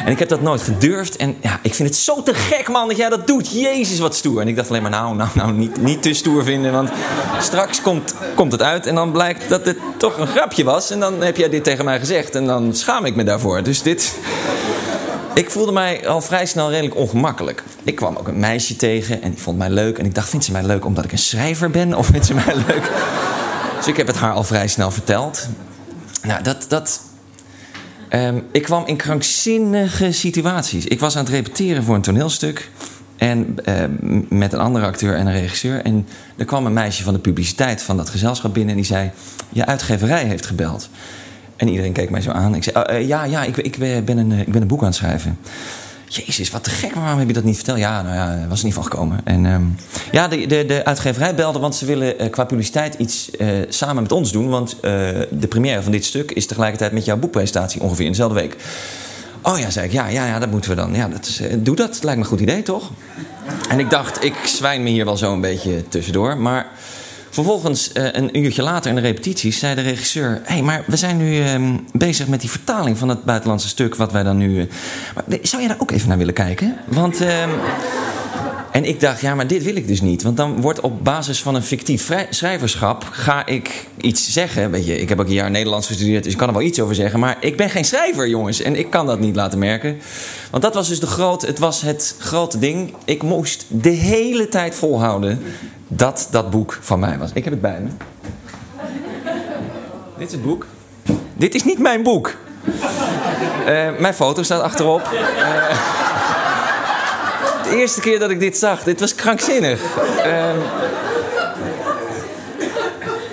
En 0.06 0.12
ik 0.12 0.20
heb 0.20 0.30
dat 0.30 0.42
nooit 0.42 0.62
gedurfd. 0.62 1.16
En 1.16 1.36
ja, 1.42 1.60
ik 1.62 1.74
vind 1.74 1.90
het 1.90 1.98
zo 1.98 2.24
te 2.24 2.34
gek, 2.34 2.70
man, 2.70 2.88
dat 2.88 2.98
jij 2.98 3.10
dat 3.10 3.28
doet. 3.28 3.52
Jezus, 3.52 4.00
wat 4.00 4.16
stoer. 4.16 4.42
En 4.42 4.48
ik 4.48 4.56
dacht 4.56 4.70
alleen 4.70 4.82
maar, 4.82 4.92
nou, 4.92 5.16
nou, 5.16 5.30
nou, 5.34 5.52
niet, 5.52 5.82
niet 5.82 6.02
te 6.02 6.14
stoer 6.14 6.44
vinden. 6.44 6.72
Want 6.72 6.90
straks 7.40 7.82
komt, 7.82 8.14
komt 8.36 8.52
het 8.52 8.62
uit 8.62 8.86
en 8.86 8.96
dan 8.96 9.12
blijkt 9.12 9.50
dat 9.50 9.66
het 9.66 9.78
toch 9.98 10.18
een 10.18 10.28
grapje 10.28 10.64
was. 10.64 10.92
En 10.92 11.00
dan 11.00 11.22
heb 11.22 11.38
jij 11.38 11.50
dit 11.50 11.64
tegen 11.64 11.86
mij 11.86 12.00
gezegd. 12.00 12.36
En 12.36 12.46
dan 12.46 12.76
schaam 12.76 13.06
ik 13.06 13.16
me 13.16 13.24
daarvoor. 13.24 13.64
Dus 13.64 13.82
dit... 13.82 14.14
Ik 15.36 15.50
voelde 15.50 15.72
mij 15.72 16.08
al 16.08 16.22
vrij 16.22 16.46
snel 16.46 16.70
redelijk 16.70 16.96
ongemakkelijk. 16.96 17.64
Ik 17.84 17.96
kwam 17.96 18.16
ook 18.16 18.28
een 18.28 18.40
meisje 18.40 18.76
tegen 18.76 19.22
en 19.22 19.32
die 19.32 19.42
vond 19.42 19.58
mij 19.58 19.70
leuk. 19.70 19.98
En 19.98 20.06
ik 20.06 20.16
dacht, 20.16 20.30
vindt 20.30 20.46
ze 20.46 20.52
mij 20.52 20.64
leuk 20.64 20.86
omdat 20.86 21.04
ik 21.04 21.12
een 21.12 21.18
schrijver 21.18 21.70
ben? 21.70 21.94
Of 21.94 22.06
vindt 22.06 22.26
ze 22.26 22.34
mij 22.34 22.56
leuk? 22.68 22.92
Dus 23.78 23.88
ik 23.88 23.98
heb 23.98 24.08
het 24.08 24.16
haar 24.16 24.34
al 24.34 24.44
vrij 24.44 24.68
snel 24.68 24.92
verteld. 24.92 25.48
Nou, 26.22 26.44
dat... 26.44 26.66
dat 26.68 27.02
Ehm, 28.10 28.40
ik 28.52 28.64
kwam 28.64 28.86
in 28.86 28.96
krankzinnige 28.96 30.12
situaties. 30.12 30.86
Ik 30.86 31.00
was 31.00 31.16
aan 31.16 31.24
het 31.24 31.34
repeteren 31.34 31.84
voor 31.84 31.96
een 31.96 32.02
toneelstuk. 32.02 32.70
En 33.16 33.58
ehm, 33.64 33.92
met 34.30 34.54
een 34.54 34.60
andere 34.60 34.86
acteur 34.86 35.16
en 35.16 35.28
een 35.28 35.40
regisseur. 35.40 35.82
En 35.82 36.08
er 36.38 36.46
kwam 36.46 36.66
een 36.66 36.74
meisje 36.74 37.04
van 37.04 37.14
de 37.14 37.20
publiciteit 37.20 37.82
van 37.82 37.98
dat 37.98 38.10
gezelschap 38.10 38.54
binnen. 38.54 38.72
En 38.72 38.82
die 38.82 38.86
zei: 38.86 39.12
Je 39.50 39.66
uitgeverij 39.66 40.24
heeft 40.24 40.46
gebeld. 40.46 40.90
En 41.56 41.68
iedereen 41.68 41.94
keek 41.94 42.10
mij 42.10 42.22
zo 42.22 42.32
aan. 42.32 42.56
Ik 42.56 42.64
zei: 42.64 42.76
"Oh, 42.76 42.96
eh, 42.96 43.08
Ja, 43.08 43.24
ja, 43.24 43.44
ik, 43.44 43.58
ik, 43.58 44.06
ben 44.06 44.18
een, 44.18 44.32
eh, 44.32 44.40
ik 44.40 44.52
ben 44.52 44.62
een 44.62 44.68
boek 44.68 44.80
aan 44.80 44.86
het 44.86 44.96
schrijven. 44.96 45.38
Jezus, 46.08 46.52
wat 46.52 46.64
te 46.64 46.70
gek, 46.70 46.94
waarom 46.96 47.20
heb 47.20 47.28
je 47.28 47.34
dat 47.34 47.44
niet 47.44 47.56
verteld? 47.56 47.78
Ja, 47.78 48.02
nou 48.02 48.16
ja, 48.16 48.48
was 48.48 48.60
er 48.60 48.66
niet 48.66 48.74
van 48.74 48.84
gekomen. 48.84 49.20
En 49.24 49.46
ehm, 49.46 49.64
ja, 50.12 50.28
de, 50.28 50.48
de, 50.48 50.66
de 50.66 50.86
uitgeverij 50.86 51.36
belde, 51.36 51.60
want 51.60 51.76
ze 51.76 51.86
willen 51.86 52.20
eh, 52.20 52.30
qua 52.32 52.44
publiciteit 52.46 52.94
iets 52.94 53.32
eh, 53.32 53.48
samen 53.70 54.02
met 54.02 54.12
ons 54.12 54.32
doen. 54.32 54.50
Want 54.50 54.74
eh, 54.74 54.82
de 55.30 55.48
première 55.50 55.82
van 55.84 55.92
dit 55.92 56.06
stuk 56.06 56.32
is 56.32 56.46
tegelijkertijd 56.46 56.92
met 56.92 57.06
jouw 57.06 57.18
boekpresentatie 57.18 57.82
ongeveer 57.82 58.06
in 58.06 58.12
dezelfde 58.12 58.40
week. 58.40 58.56
Oh 59.42 59.60
ja, 59.60 59.70
zei 59.70 59.86
ik, 59.86 59.92
ja, 59.92 60.08
ja, 60.08 60.26
ja 60.26 60.40
dat 60.40 60.52
moeten 60.52 60.70
we 60.70 60.76
dan. 60.76 60.94
Ja, 60.94 61.08
dat 61.08 61.26
is, 61.26 61.40
eh, 61.40 61.56
doe 61.58 61.76
dat, 61.76 62.04
lijkt 62.04 62.18
me 62.20 62.24
een 62.24 62.32
goed 62.32 62.40
idee, 62.40 62.64
toch? 62.64 62.92
En 63.70 63.80
ik 63.80 63.90
dacht, 63.90 64.24
ik 64.24 64.36
zwijn 64.46 64.84
me 64.84 64.90
hier 64.90 65.06
wel 65.06 65.18
zo 65.18 65.34
een 65.34 65.42
beetje 65.42 65.88
tussendoor. 65.88 66.38
Maar 66.38 66.68
vervolgens, 67.36 67.92
eh, 67.92 68.08
een 68.12 68.38
uurtje 68.40 68.64
later 68.64 68.90
in 68.90 68.96
de 68.96 69.02
repetities, 69.02 69.60
zei 69.60 69.76
de 69.76 69.82
regisseur... 69.82 70.42
hé, 70.44 70.54
hey, 70.54 70.62
maar 70.62 70.84
we 70.88 70.96
zijn 70.96 71.18
nu 71.18 71.42
ehm, 71.42 71.78
bezig 71.92 72.28
met 72.28 72.42
die 72.42 72.50
vertaling 72.50 72.98
van 72.98 73.10
het 73.10 73.24
buitenlandse 73.24 73.68
stuk... 73.68 73.96
wat 73.96 74.12
wij 74.12 74.24
dan 74.24 74.38
nu... 74.38 74.60
eh, 74.60 74.68
maar, 75.16 75.24
zou 75.42 75.62
jij 75.62 75.72
daar 75.72 75.82
ook 75.82 75.92
even 75.92 76.08
naar 76.08 76.18
willen 76.18 76.34
kijken? 76.34 76.78
Want... 76.86 77.20
en 78.76 78.86
ik 78.86 79.00
dacht, 79.00 79.22
ja, 79.22 79.36
maar 79.36 79.48
dit 79.48 79.64
wil 79.64 79.76
ik 79.76 79.88
dus 79.88 80.02
niet. 80.02 80.24
Want 80.24 80.38
dan 80.38 80.62
wordt 80.62 80.80
op 80.80 81.04
basis 81.04 81.42
van 81.42 81.56
een 81.56 81.64
fictief 81.64 82.12
schrijverschap... 82.30 83.08
ga 83.12 83.46
ik 83.46 83.88
iets 84.02 84.32
zeggen. 84.32 84.72
Weet 84.72 84.86
je, 84.86 85.00
ik 85.00 85.10
heb 85.10 85.20
ook 85.20 85.26
een 85.26 85.34
jaar 85.34 85.52
Nederlands 85.52 85.88
gestudeerd... 85.88 86.24
dus 86.24 86.32
ik 86.32 86.38
kan 86.38 86.48
er 86.48 86.54
wel 86.54 86.64
iets 86.64 86.80
over 86.80 86.96
zeggen. 86.96 87.20
Maar 87.20 87.38
ik 87.40 87.58
ben 87.58 87.70
geen 87.70 87.86
schrijver, 87.86 88.28
jongens. 88.28 88.62
En 88.62 88.76
ik 88.76 88.90
kan 88.90 89.06
dat 89.06 89.20
niet 89.20 89.36
laten 89.36 89.60
merken. 89.60 89.98
Want 90.52 90.64
dat 90.64 90.74
was 90.74 90.88
dus 90.88 91.00
de 91.00 91.08
groot, 91.08 91.42
het, 91.42 91.60
was 91.60 91.82
het 91.82 92.16
grote 92.20 92.60
ding. 92.60 92.94
Ik 93.06 93.24
moest 93.24 93.66
de 93.68 93.90
hele 93.90 94.48
tijd 94.48 94.76
volhouden... 94.76 95.42
dat 95.88 96.28
dat 96.32 96.50
boek 96.50 96.78
van 96.82 97.00
mij 97.00 97.18
was. 97.18 97.30
Ik 97.34 97.44
heb 97.44 97.54
het 97.54 97.62
bij 97.62 97.80
me. 97.82 97.90
Dit 100.18 100.28
is 100.28 100.34
het 100.34 100.44
boek. 100.44 100.66
Dit 101.34 101.56
is 101.56 101.64
niet 101.64 101.80
mijn 101.80 102.04
boek. 102.04 102.36
Eh, 103.66 103.88
mijn 104.00 104.14
foto 104.14 104.44
staat 104.44 104.62
achterop. 104.62 105.10
De 107.70 107.76
eerste 107.76 108.00
keer 108.00 108.20
dat 108.20 108.30
ik 108.30 108.40
dit 108.40 108.58
zag, 108.58 108.84
dit 108.84 109.00
was 109.00 109.16
krankzinnig. 109.16 109.82
Ehm, 110.24 110.58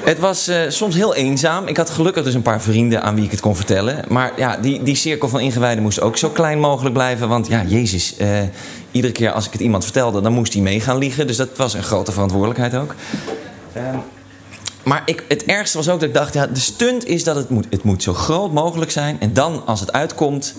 het 0.05 0.19
was 0.19 0.49
eh, 0.49 0.61
soms 0.69 0.95
heel 0.95 1.15
eenzaam. 1.15 1.67
Ik 1.67 1.77
had 1.77 1.91
gelukkig 1.91 2.25
dus 2.25 2.35
een 2.35 2.43
paar 2.43 2.61
vrienden 2.61 3.03
aan 3.03 3.15
wie 3.15 3.25
ik 3.25 3.31
het 3.31 3.41
kon 3.41 3.57
vertellen. 3.57 4.05
Maar 4.09 4.33
ja, 4.37 4.57
die, 4.57 4.83
die 4.83 4.95
cirkel 4.95 5.29
van 5.29 5.41
ingewijden 5.41 5.83
moest 5.83 6.01
ook 6.01 6.17
zo 6.17 6.29
klein 6.29 6.59
mogelijk 6.59 6.95
blijven. 6.95 7.29
Want 7.29 7.47
ja, 7.47 7.65
Jezus, 7.67 8.17
eh, 8.17 8.29
iedere 8.91 9.13
keer 9.13 9.33
als 9.33 9.47
ik 9.47 9.53
het 9.53 9.61
iemand 9.61 9.85
vertelde, 9.85 10.21
dan 10.21 10.33
moest 10.33 10.53
hij 10.53 10.63
mee 10.63 10.81
gaan 10.81 10.99
liegen. 10.99 11.27
Dus 11.27 11.37
dat 11.37 11.57
was 11.57 11.75
een 11.75 11.83
grote 11.83 12.13
verantwoordelijkheid 12.13 12.75
ook. 12.75 12.95
Ehm, 13.73 13.97
maar 14.83 15.03
ik, 15.07 15.25
het 15.29 15.45
ergste 15.45 15.77
was 15.77 15.89
ook 15.89 16.01
dat 16.01 16.09
ik 16.09 16.15
dacht, 16.15 16.35
ja, 16.35 16.47
de 16.47 16.61
stunt 16.61 17.07
is 17.07 17.25
dat 17.25 17.37
het 17.37 17.49
moet, 17.49 17.67
het 17.71 17.83
moet 17.83 18.03
zo 18.03 18.15
groot 18.15 18.53
mogelijk 18.53 18.91
zijn. 18.91 19.17
En 19.21 19.33
dan, 19.33 19.63
als 19.67 19.81
het 19.81 19.93
uitkomt, 19.93 20.55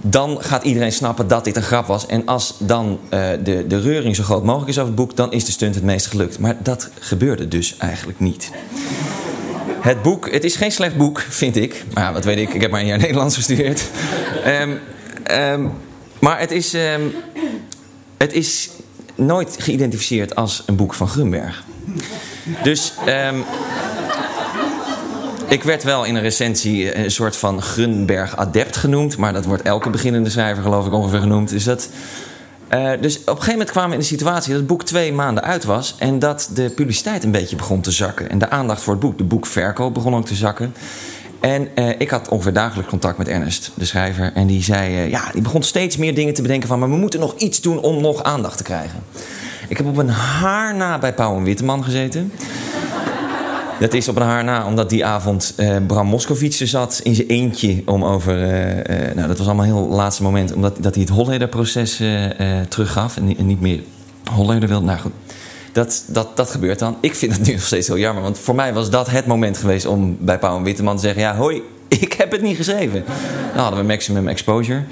dan 0.00 0.36
gaat 0.40 0.64
iedereen 0.64 0.92
snappen 0.92 1.28
dat 1.28 1.44
dit 1.44 1.56
een 1.56 1.62
grap 1.62 1.86
was. 1.86 2.06
En 2.06 2.26
als 2.26 2.54
dan 2.58 2.98
eh, 3.08 3.28
de, 3.44 3.66
de 3.66 3.80
reuring 3.80 4.16
zo 4.16 4.22
groot 4.22 4.44
mogelijk 4.44 4.70
is 4.70 4.76
over 4.76 4.86
het 4.86 4.96
boek, 4.96 5.16
dan 5.16 5.32
is 5.32 5.44
de 5.44 5.52
stunt 5.52 5.74
het 5.74 5.84
meest 5.84 6.06
gelukt. 6.06 6.38
Maar 6.38 6.56
dat 6.62 6.90
gebeurde 6.98 7.48
dus 7.48 7.76
eigenlijk 7.76 8.20
niet. 8.20 8.50
Het 9.80 10.02
boek, 10.02 10.30
het 10.30 10.44
is 10.44 10.56
geen 10.56 10.72
slecht 10.72 10.96
boek, 10.96 11.20
vind 11.20 11.56
ik. 11.56 11.84
Maar 11.94 12.12
wat 12.12 12.24
weet 12.24 12.38
ik, 12.38 12.54
ik 12.54 12.60
heb 12.60 12.70
maar 12.70 12.80
een 12.80 12.86
jaar 12.86 12.98
Nederlands 13.06 13.34
gestudeerd. 13.34 13.90
Ehm, 14.44 14.76
ehm, 15.22 15.68
maar 16.18 16.38
het 16.38 16.50
is, 16.50 16.74
ehm, 16.74 17.02
het 18.16 18.32
is 18.32 18.70
nooit 19.14 19.56
geïdentificeerd 19.58 20.34
als 20.34 20.62
een 20.66 20.76
boek 20.76 20.94
van 20.94 21.08
Grunberg. 21.08 21.64
Dus 22.62 22.92
ik 25.52 25.62
werd 25.62 25.82
wel 25.82 26.04
in 26.04 26.14
een 26.14 26.22
recensie 26.22 26.96
een 26.96 27.10
soort 27.10 27.36
van 27.36 27.62
Grunberg-adept 27.62 28.76
genoemd. 28.76 29.16
Maar 29.16 29.32
dat 29.32 29.44
wordt 29.44 29.62
elke 29.62 29.90
beginnende 29.90 30.30
schrijver 30.30 30.62
geloof 30.62 30.86
ik 30.86 30.92
ongeveer 30.92 31.20
genoemd. 31.20 31.48
Dus, 31.48 31.64
dat, 31.64 31.88
eh, 32.68 32.90
dus 33.00 33.16
op 33.16 33.26
een 33.26 33.32
gegeven 33.32 33.52
moment 33.52 33.70
kwamen 33.70 33.90
we 33.90 33.94
in 33.94 34.00
de 34.00 34.06
situatie 34.06 34.50
dat 34.50 34.58
het 34.58 34.66
boek 34.66 34.84
twee 34.84 35.12
maanden 35.12 35.44
uit 35.44 35.64
was. 35.64 35.94
En 35.98 36.18
dat 36.18 36.50
de 36.54 36.70
publiciteit 36.70 37.24
een 37.24 37.30
beetje 37.30 37.56
begon 37.56 37.80
te 37.80 37.90
zakken. 37.90 38.30
En 38.30 38.38
de 38.38 38.50
aandacht 38.50 38.82
voor 38.82 38.92
het 38.92 39.02
boek, 39.02 39.18
de 39.18 39.24
boekverkoop, 39.24 39.94
begon 39.94 40.14
ook 40.14 40.26
te 40.26 40.34
zakken. 40.34 40.74
En 41.40 41.68
eh, 41.74 41.88
ik 41.98 42.10
had 42.10 42.28
ongeveer 42.28 42.52
dagelijks 42.52 42.90
contact 42.90 43.18
met 43.18 43.28
Ernest, 43.28 43.70
de 43.74 43.84
schrijver. 43.84 44.32
En 44.34 44.46
die 44.46 44.62
zei, 44.62 44.96
eh, 44.96 45.10
ja, 45.10 45.30
die 45.32 45.42
begon 45.42 45.62
steeds 45.62 45.96
meer 45.96 46.14
dingen 46.14 46.34
te 46.34 46.42
bedenken 46.42 46.68
van... 46.68 46.78
maar 46.78 46.90
we 46.90 46.96
moeten 46.96 47.20
nog 47.20 47.34
iets 47.36 47.60
doen 47.60 47.80
om 47.80 48.00
nog 48.00 48.22
aandacht 48.22 48.56
te 48.56 48.62
krijgen. 48.62 49.02
Ik 49.68 49.76
heb 49.76 49.86
op 49.86 49.96
een 49.96 50.08
haar 50.08 50.74
na 50.74 50.98
bij 50.98 51.14
Pauw 51.14 51.36
en 51.36 51.42
Witteman 51.42 51.84
gezeten. 51.84 52.32
Dat 53.82 53.92
is 53.92 54.08
op 54.08 54.16
een 54.16 54.22
haar 54.22 54.44
na, 54.44 54.66
omdat 54.66 54.90
die 54.90 55.04
avond 55.04 55.52
eh, 55.56 55.76
Bram 55.86 56.06
Moskowitz 56.06 56.60
er 56.60 56.66
zat 56.66 57.00
in 57.02 57.14
zijn 57.14 57.26
eentje 57.26 57.82
om 57.86 58.04
over. 58.04 58.42
eh, 58.42 59.08
eh, 59.08 59.16
nou, 59.16 59.28
dat 59.28 59.38
was 59.38 59.46
allemaal 59.46 59.64
heel 59.64 59.88
laatste 59.88 60.22
moment, 60.22 60.52
omdat 60.52 60.76
dat 60.80 60.94
hij 60.94 61.02
het 61.02 61.12
Holleder-proces 61.12 62.02
teruggaf 62.68 63.16
en, 63.16 63.36
en 63.38 63.46
niet 63.46 63.60
meer 63.60 63.80
Holleder 64.32 64.68
wil. 64.68 64.82
Nou 64.82 64.98
goed, 64.98 65.12
dat, 65.72 66.04
dat, 66.06 66.36
dat 66.36 66.50
gebeurt 66.50 66.78
dan. 66.78 66.96
Ik 67.00 67.14
vind 67.14 67.36
het 67.36 67.46
nu 67.46 67.52
nog 67.62 67.62
steeds 67.62 67.86
heel 67.86 67.98
jammer, 67.98 68.22
want 68.22 68.38
voor 68.38 68.54
mij 68.54 68.72
was 68.72 68.90
dat 68.90 69.10
het 69.10 69.26
moment 69.26 69.58
geweest 69.58 69.86
om 69.86 70.16
bij 70.20 70.38
Pauw 70.38 70.56
en 70.56 70.62
Witteman 70.62 70.96
te 70.96 71.02
zeggen: 71.02 71.22
ja, 71.22 71.36
hoi, 71.36 71.62
ik 72.02 72.12
heb 72.12 72.32
het 72.32 72.42
niet 72.42 72.56
geschreven. 72.56 73.04
Dan 73.54 73.62
hadden 73.62 73.80
we 73.80 73.86
maximum 73.86 74.28
exposure. 74.28 74.82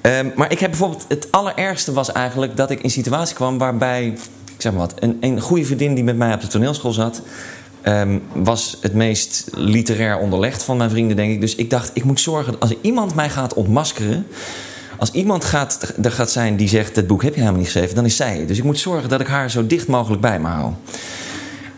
Ehm, 0.00 0.26
maar 0.36 0.52
ik 0.52 0.58
heb 0.58 0.70
bijvoorbeeld, 0.70 1.04
het 1.08 1.28
allerergste 1.30 1.92
was 1.92 2.12
eigenlijk 2.12 2.56
dat 2.56 2.70
ik 2.70 2.78
in 2.78 2.84
een 2.84 2.90
situatie 2.90 3.34
kwam 3.34 3.58
waarbij, 3.58 4.06
ik 4.54 4.62
zeg 4.62 4.72
maar 4.72 4.80
wat, 4.80 4.94
een, 4.98 5.16
een 5.20 5.40
goede 5.40 5.64
vriendin 5.64 5.94
die 5.94 6.04
met 6.04 6.16
mij 6.16 6.34
op 6.34 6.40
de 6.40 6.46
toneelschool 6.46 6.92
zat, 6.92 7.22
ehm, 7.82 8.18
was 8.32 8.78
het 8.80 8.94
meest 8.94 9.50
literair 9.54 10.18
onderlegd 10.18 10.62
van 10.62 10.76
mijn 10.76 10.90
vrienden, 10.90 11.16
denk 11.16 11.32
ik. 11.32 11.40
Dus 11.40 11.54
ik 11.54 11.70
dacht, 11.70 11.90
ik 11.94 12.04
moet 12.04 12.20
zorgen 12.20 12.52
dat 12.52 12.60
als 12.60 12.74
iemand 12.80 13.14
mij 13.14 13.30
gaat 13.30 13.54
ontmaskeren, 13.54 14.26
als 14.98 15.10
iemand 15.10 15.44
gaat, 15.44 15.94
er 16.02 16.12
gaat 16.12 16.30
zijn 16.30 16.56
die 16.56 16.68
zegt, 16.68 16.94
dat 16.94 17.06
boek 17.06 17.22
heb 17.22 17.34
je 17.34 17.40
helemaal 17.40 17.60
niet 17.60 17.70
geschreven, 17.70 17.94
dan 17.94 18.04
is 18.04 18.16
zij 18.16 18.38
het. 18.38 18.48
Dus 18.48 18.58
ik 18.58 18.64
moet 18.64 18.78
zorgen 18.78 19.08
dat 19.08 19.20
ik 19.20 19.26
haar 19.26 19.50
zo 19.50 19.66
dicht 19.66 19.86
mogelijk 19.86 20.20
bij 20.20 20.40
me 20.40 20.46
hou. 20.48 20.72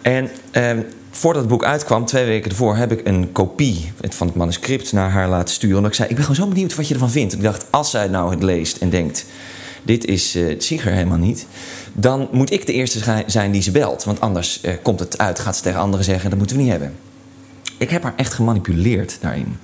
En 0.02 0.30
ehm, 0.50 0.80
voordat 1.10 1.42
het 1.42 1.50
boek 1.50 1.64
uitkwam, 1.64 2.04
twee 2.04 2.24
weken 2.24 2.50
ervoor, 2.50 2.76
heb 2.76 2.92
ik 2.92 3.06
een 3.06 3.32
kopie 3.32 3.92
van 4.08 4.26
het 4.26 4.36
manuscript 4.36 4.92
naar 4.92 5.10
haar 5.10 5.28
laten 5.28 5.54
sturen. 5.54 5.78
En 5.78 5.84
ik 5.84 5.94
zei, 5.94 6.08
ik 6.08 6.14
ben 6.14 6.24
gewoon 6.24 6.44
zo 6.44 6.52
benieuwd 6.52 6.74
wat 6.74 6.88
je 6.88 6.94
ervan 6.94 7.10
vindt. 7.10 7.32
En 7.32 7.38
ik 7.38 7.44
dacht, 7.44 7.66
als 7.70 7.90
zij 7.90 8.08
nou 8.08 8.30
het 8.30 8.42
leest 8.42 8.76
en 8.76 8.90
denkt, 8.90 9.24
dit 9.82 10.04
is 10.04 10.34
eh 10.34 10.54
Sieger 10.58 10.92
helemaal 10.92 11.18
niet, 11.18 11.46
dan 11.92 12.28
moet 12.30 12.52
ik 12.52 12.66
de 12.66 12.72
eerste 12.72 13.24
zijn 13.26 13.50
die 13.50 13.62
ze 13.62 13.70
belt. 13.70 14.04
Want 14.04 14.20
anders 14.20 14.60
eh, 14.60 14.74
komt 14.82 15.00
het 15.00 15.18
uit, 15.18 15.38
gaat 15.38 15.56
ze 15.56 15.62
tegen 15.62 15.80
anderen 15.80 16.04
zeggen, 16.04 16.30
dat 16.30 16.38
moeten 16.38 16.56
we 16.56 16.62
niet 16.62 16.70
hebben. 16.70 16.94
Ik 17.78 17.90
heb 17.90 18.02
haar 18.02 18.14
echt 18.16 18.32
gemanipuleerd 18.32 19.18
daarin. 19.20 19.58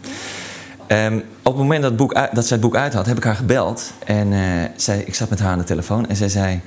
Ehm, 0.86 1.16
op 1.16 1.52
het 1.52 1.56
moment 1.56 1.82
dat, 1.82 1.96
boek 1.96 2.14
dat 2.14 2.46
zij 2.46 2.56
het 2.56 2.60
boek 2.60 2.76
uit 2.76 2.94
had, 2.94 3.06
heb 3.06 3.16
ik 3.16 3.24
haar 3.24 3.34
gebeld. 3.34 3.92
En 4.04 4.32
eh, 4.32 4.40
zij, 4.76 5.02
ik 5.06 5.14
zat 5.14 5.30
met 5.30 5.38
haar 5.38 5.52
aan 5.52 5.58
de 5.58 5.64
telefoon 5.64 6.08
en 6.08 6.16
zij 6.16 6.28
zei... 6.28 6.60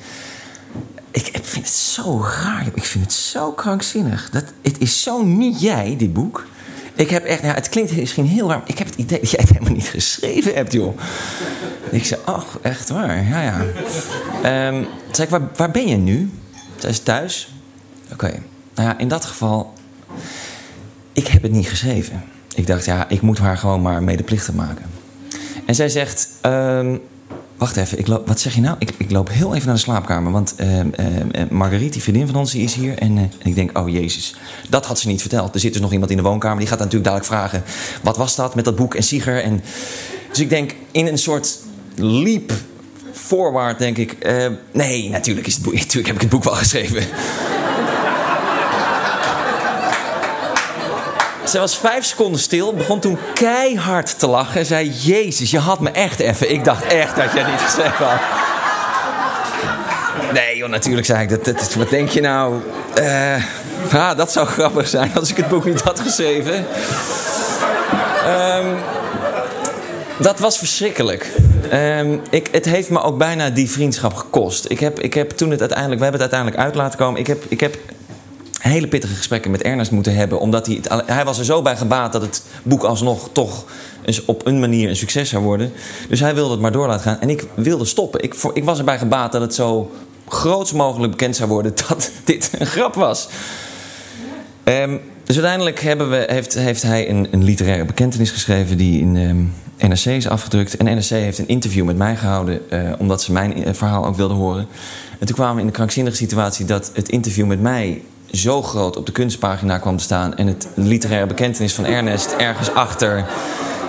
Ik, 1.12 1.40
vind 1.42 1.66
het 1.66 1.76
zo 1.76 2.22
raar, 2.22 2.68
ik 2.74 2.84
vind 2.86 3.04
het 3.04 3.14
zo 3.14 3.52
krankzinnig. 3.52 4.30
Dat, 4.30 4.44
het 4.62 4.80
is 4.80 5.04
zo 5.04 5.24
niet 5.24 5.62
jij, 5.62 5.96
dit 5.98 6.14
boek. 6.14 6.46
Ik 7.02 7.10
heb 7.10 7.26
echt, 7.26 7.42
nou, 7.42 7.56
het 7.56 7.70
klinkt 7.70 7.96
misschien 7.96 8.26
heel 8.26 8.48
raar, 8.50 8.58
maar 8.58 8.70
ik 8.70 8.78
heb 8.78 8.88
het 8.88 8.96
idee 8.96 9.20
dat 9.20 9.30
jij 9.32 9.40
het 9.40 9.50
helemaal 9.50 9.74
niet 9.74 9.88
geschreven 9.88 10.54
hebt, 10.54 10.74
joh. 10.74 10.98
Ik 11.90 12.06
zei, 12.06 12.22
ach, 12.26 12.60
echt 12.62 12.90
waar, 12.90 13.28
ja, 13.28 13.42
ja. 13.42 13.58
Toen 14.72 14.88
zei 15.12 15.30
waar, 15.30 15.42
waar 15.56 15.72
ben 15.72 15.88
je 15.88 15.98
nu? 15.98 16.32
Zij 16.76 16.90
is 16.90 17.00
thuis. 17.00 17.54
Oké, 18.12 18.32
nou 18.76 18.90
ja, 18.90 18.98
in 18.98 19.08
dat 19.08 19.26
geval, 19.26 19.74
ik 21.14 21.28
heb 21.28 21.42
het 21.42 21.52
niet 21.52 21.68
geschreven. 21.68 22.24
Ik 22.56 22.68
dacht, 22.68 22.86
ja, 22.86 23.10
ik 23.10 23.22
moet 23.22 23.38
haar 23.38 23.58
gewoon 23.58 23.82
maar 23.82 24.04
medeplichtig 24.04 24.54
maken. 24.54 24.86
En 25.66 25.76
zij 25.76 25.90
zegt, 25.90 26.30
ehm, 26.42 26.98
wacht 27.62 27.78
even, 27.78 28.00
ik 28.00 28.08
loop, 28.08 28.28
wat 28.28 28.40
zeg 28.40 28.56
je 28.56 28.62
nou? 28.62 28.76
Ik, 28.80 28.92
ik 28.98 29.12
loop 29.12 29.30
heel 29.30 29.56
even 29.56 29.66
naar 29.66 29.76
de 29.76 29.82
slaapkamer, 29.82 30.32
want 30.32 30.54
ehm, 30.56 30.90
ehm, 30.92 31.30
eh, 31.32 31.50
Marguerite, 31.50 31.92
die 31.92 32.02
vriendin 32.02 32.28
van 32.28 32.36
ons, 32.36 32.52
die 32.52 32.64
is 32.64 32.74
hier. 32.74 32.98
En, 32.98 33.18
eh, 33.18 33.24
en 33.24 33.32
ik 33.44 33.56
denk, 33.56 33.78
oh 33.78 33.90
jezus, 33.90 34.36
dat 34.70 34.86
had 34.86 35.00
ze 35.00 35.08
niet 35.08 35.22
verteld. 35.22 35.54
Er 35.54 35.60
zit 35.60 35.74
dus 35.74 35.82
nog 35.82 35.92
iemand 35.92 36.12
in 36.12 36.18
de 36.18 36.24
woonkamer, 36.24 36.60
die 36.60 36.68
gaat 36.68 36.78
natuurlijk 36.78 37.06
dadelijk 37.06 37.30
vragen... 37.30 37.64
wat 38.02 38.18
was 38.18 38.36
dat 38.36 38.56
met 38.56 38.66
dat 38.66 38.76
boek 38.76 38.96
en 38.96 39.04
Sieger? 39.04 39.44
En, 39.44 39.64
dus 40.30 40.40
ik 40.40 40.50
denk, 40.50 40.76
in 40.92 41.08
een 41.08 41.18
soort 41.18 41.60
leap 41.96 42.52
forward 43.12 43.80
denk 43.80 43.98
ik... 43.98 44.12
eh, 44.12 44.48
nee, 44.72 45.10
natuurlijk, 45.10 45.48
is 45.48 45.54
het 45.54 45.64
boek, 45.64 45.74
natuurlijk 45.86 46.08
heb 46.08 46.16
ik 46.16 46.22
het 46.22 46.30
boek 46.30 46.44
wel 46.44 46.54
geschreven. 46.54 47.04
Zij 51.52 51.60
was 51.60 51.78
vijf 51.78 52.06
seconden 52.06 52.42
stil, 52.42 52.74
begon 52.74 53.00
toen 53.00 53.18
keihard 53.34 54.20
te 54.20 54.28
lachen 54.28 54.60
en 54.60 54.66
zei: 54.66 54.90
Jezus, 54.90 55.52
je 55.52 55.60
had 55.60 55.80
me 55.80 55.90
echt 55.90 56.20
even. 56.20 56.52
Ik 56.52 56.64
dacht 56.64 56.86
echt 56.86 57.16
dat 57.16 57.34
jij 57.34 57.44
niet 57.44 57.60
geschreven 57.60 58.06
had. 58.06 58.20
Nee, 60.34 60.58
joh, 60.58 60.70
natuurlijk 60.70 61.06
zei 61.06 61.22
ik 61.22 61.30
dat. 61.30 61.46
dat 61.46 61.74
wat 61.74 61.90
denk 61.90 62.10
je 62.10 62.22
nou? 62.22 62.62
Eh, 62.94 63.44
ah, 63.94 64.18
dat 64.18 64.32
zou 64.32 64.48
grappig 64.48 64.88
zijn 64.88 65.12
als 65.16 65.30
ik 65.30 65.38
het 65.38 65.48
boek 65.48 65.66
niet 65.66 65.82
had 65.82 66.00
geschreven. 66.00 66.66
Ehm, 68.26 68.68
dat 70.18 70.40
was 70.40 70.58
verschrikkelijk. 70.58 71.32
Ehm, 71.70 72.18
ik, 72.30 72.48
het 72.52 72.66
heeft 72.66 72.90
me 72.90 73.02
ook 73.02 73.18
bijna 73.18 73.50
die 73.50 73.72
vriendschap 73.72 74.14
gekost. 74.14 74.66
Ik 74.70 74.80
heb, 74.80 75.00
ik 75.00 75.14
heb 75.14 75.32
toen 75.32 75.52
het 75.52 75.60
uiteindelijk, 75.60 76.00
we 76.00 76.04
hebben 76.04 76.22
het 76.22 76.34
uiteindelijk 76.34 76.76
uit 76.76 76.84
laten 76.84 77.00
komen. 77.00 77.20
Ik 77.20 77.28
heb, 77.28 77.44
ik 77.48 77.60
heb 77.60 77.78
hele 78.62 78.88
pittige 78.88 79.16
gesprekken 79.16 79.52
met 79.52 79.62
Ernest 79.62 79.92
moeten 79.92 80.16
hebben. 80.16 80.40
Omdat 80.40 80.66
hij, 80.66 80.76
het, 80.76 81.06
hij 81.06 81.26
was 81.26 81.40
er 81.40 81.46
zo 81.46 81.62
bij 81.62 81.78
gebaat 81.78 82.12
dat 82.12 82.22
het 82.22 82.44
boek 82.64 82.84
alsnog 82.84 83.30
toch 83.32 83.66
eens 84.06 84.26
op 84.26 84.46
een 84.46 84.60
manier 84.60 84.90
een 84.90 84.96
succes 84.96 85.30
zou 85.30 85.44
worden. 85.44 85.72
Dus 86.10 86.20
hij 86.20 86.36
wilde 86.36 86.52
het 86.52 86.62
maar 86.62 86.72
door 86.72 86.88
laten 86.88 87.02
gaan. 87.02 87.20
En 87.20 87.30
ik 87.30 87.46
wilde 87.56 87.86
stoppen. 87.86 88.24
Ik, 88.24 88.36
ik 88.54 88.64
was 88.64 88.78
erbij 88.78 88.98
gebaat 88.98 89.32
dat 89.32 89.42
het 89.42 89.56
zo 89.56 89.92
groots 90.28 90.72
mogelijk 90.72 91.12
bekend 91.12 91.36
zou 91.36 91.50
worden 91.50 91.74
dat 91.88 92.12
dit 92.24 92.52
een 92.60 92.66
grap 92.66 92.96
was. 92.96 93.28
Um, 94.64 95.02
dus 95.24 95.36
uiteindelijk 95.36 95.80
hebben 95.80 96.10
we, 96.10 96.24
heeft, 96.28 96.54
heeft 96.54 96.82
hij 96.82 97.10
een, 97.10 97.28
een 97.32 97.44
literaire 97.44 97.86
bekentenis 97.86 98.32
geschreven 98.32 98.78
die 98.78 99.02
in 99.02 99.16
ehm, 99.16 99.90
NRC 99.90 100.06
is 100.06 100.28
afgedrukt. 100.28 100.78
En 100.78 100.86
NRC 100.86 101.10
heeft 101.10 101.38
een 101.38 101.48
interview 101.48 101.86
met 101.86 101.98
mij 101.98 102.16
gehouden, 102.16 102.62
uh, 102.70 102.80
omdat 102.98 103.22
ze 103.22 103.32
mijn 103.32 103.64
eh, 103.64 103.74
verhaal 103.74 104.06
ook 104.06 104.16
wilden 104.16 104.38
horen. 104.38 104.68
En 105.20 105.26
toen 105.26 105.36
kwamen 105.36 105.56
we 105.56 105.62
in 105.62 105.68
de 105.68 105.74
krankzinnige 105.74 106.16
situatie 106.16 106.66
dat 106.66 106.92
het 106.94 107.10
interview 107.10 107.46
met 107.46 107.62
mij 107.62 108.02
zo 108.32 108.62
groot 108.62 108.96
op 108.96 109.06
de 109.06 109.12
kunstpagina 109.12 109.78
kwam 109.78 109.98
te 109.98 110.04
staan. 110.04 110.36
En 110.36 110.48
het 110.48 110.68
literaire 110.76 111.28
bekentenis 111.28 111.74
van 111.74 111.86
Ernest 111.86 112.32
ergens 112.32 112.74
achter 112.74 113.26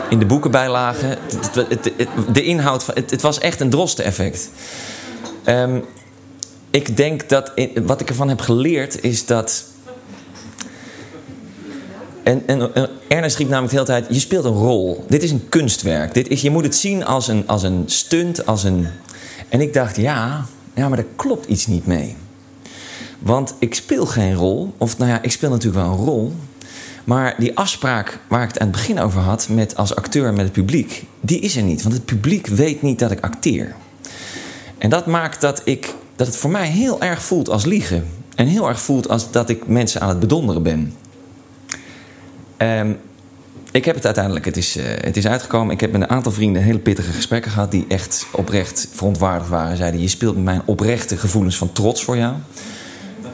in 0.08 0.18
de 0.18 0.26
boekenbijlagen. 0.26 1.18
De 2.32 2.42
inhoud 2.42 2.84
van. 2.84 2.94
Het, 2.94 3.22
was 3.22 3.38
echt 3.38 3.60
een 3.60 3.70
droste-effect. 3.70 4.50
Um, 5.46 5.84
ik 6.70 6.96
denk 6.96 7.28
dat. 7.28 7.52
Wat 7.82 8.00
ik 8.00 8.08
ervan 8.08 8.28
heb 8.28 8.40
geleerd 8.40 9.02
is 9.02 9.26
dat 9.26 9.64
en, 12.22 12.42
en, 12.46 12.70
Ernest 13.08 13.36
riep 13.36 13.48
namelijk 13.48 13.74
de 13.74 13.80
hele 13.80 14.00
tijd: 14.00 14.14
je 14.14 14.20
speelt 14.20 14.44
een 14.44 14.52
rol. 14.52 15.04
Dit 15.08 15.22
is 15.22 15.30
een 15.30 15.48
kunstwerk. 15.48 16.14
Dit 16.14 16.28
is, 16.28 16.42
je 16.42 16.50
moet 16.50 16.64
het 16.64 16.76
zien 16.76 17.04
als 17.04 17.28
een, 17.28 17.46
als 17.46 17.62
een 17.62 17.82
stunt, 17.86 18.46
als 18.46 18.64
een. 18.64 18.86
En 19.48 19.60
ik 19.60 19.72
dacht: 19.72 19.96
ja, 19.96 20.46
ja, 20.74 20.88
maar 20.88 20.96
daar 20.96 21.06
klopt 21.16 21.46
iets 21.46 21.66
niet 21.66 21.86
mee. 21.86 22.16
Want 23.22 23.54
ik 23.58 23.74
speel 23.74 24.06
geen 24.06 24.34
rol. 24.34 24.74
Of 24.78 24.98
nou 24.98 25.10
ja, 25.10 25.22
ik 25.22 25.32
speel 25.32 25.50
natuurlijk 25.50 25.84
wel 25.84 25.92
een 25.92 26.04
rol. 26.04 26.32
Maar 27.04 27.34
die 27.38 27.56
afspraak 27.56 28.18
waar 28.28 28.42
ik 28.42 28.48
het 28.48 28.58
aan 28.58 28.66
het 28.66 28.76
begin 28.76 29.00
over 29.00 29.20
had 29.20 29.48
met 29.48 29.76
als 29.76 29.94
acteur 29.94 30.32
met 30.32 30.44
het 30.44 30.52
publiek, 30.52 31.04
die 31.20 31.40
is 31.40 31.56
er 31.56 31.62
niet. 31.62 31.82
Want 31.82 31.94
het 31.94 32.04
publiek 32.04 32.46
weet 32.46 32.82
niet 32.82 32.98
dat 32.98 33.10
ik 33.10 33.20
acteer. 33.20 33.74
En 34.78 34.90
dat 34.90 35.06
maakt 35.06 35.40
dat, 35.40 35.62
ik, 35.64 35.94
dat 36.16 36.26
het 36.26 36.36
voor 36.36 36.50
mij 36.50 36.66
heel 36.66 37.00
erg 37.00 37.22
voelt 37.22 37.48
als 37.48 37.64
liegen. 37.64 38.06
En 38.34 38.46
heel 38.46 38.68
erg 38.68 38.80
voelt 38.80 39.08
als 39.08 39.30
dat 39.30 39.48
ik 39.48 39.66
mensen 39.66 40.00
aan 40.00 40.08
het 40.08 40.20
bedonderen 40.20 40.62
ben. 40.62 40.94
Um, 42.58 42.98
ik 43.72 43.84
heb 43.84 43.94
het 43.94 44.04
uiteindelijk, 44.04 44.44
het 44.44 44.56
is, 44.56 44.76
uh, 44.76 44.84
het 44.84 45.16
is 45.16 45.26
uitgekomen. 45.26 45.74
Ik 45.74 45.80
heb 45.80 45.92
met 45.92 46.00
een 46.00 46.10
aantal 46.10 46.32
vrienden 46.32 46.62
hele 46.62 46.78
pittige 46.78 47.12
gesprekken 47.12 47.50
gehad... 47.50 47.70
die 47.70 47.84
echt 47.88 48.26
oprecht 48.32 48.88
verontwaardigd 48.92 49.50
waren. 49.50 49.76
Zeiden, 49.76 50.00
je 50.00 50.08
speelt 50.08 50.34
met 50.34 50.44
mijn 50.44 50.62
oprechte 50.64 51.16
gevoelens 51.16 51.56
van 51.56 51.72
trots 51.72 52.04
voor 52.04 52.16
jou. 52.16 52.34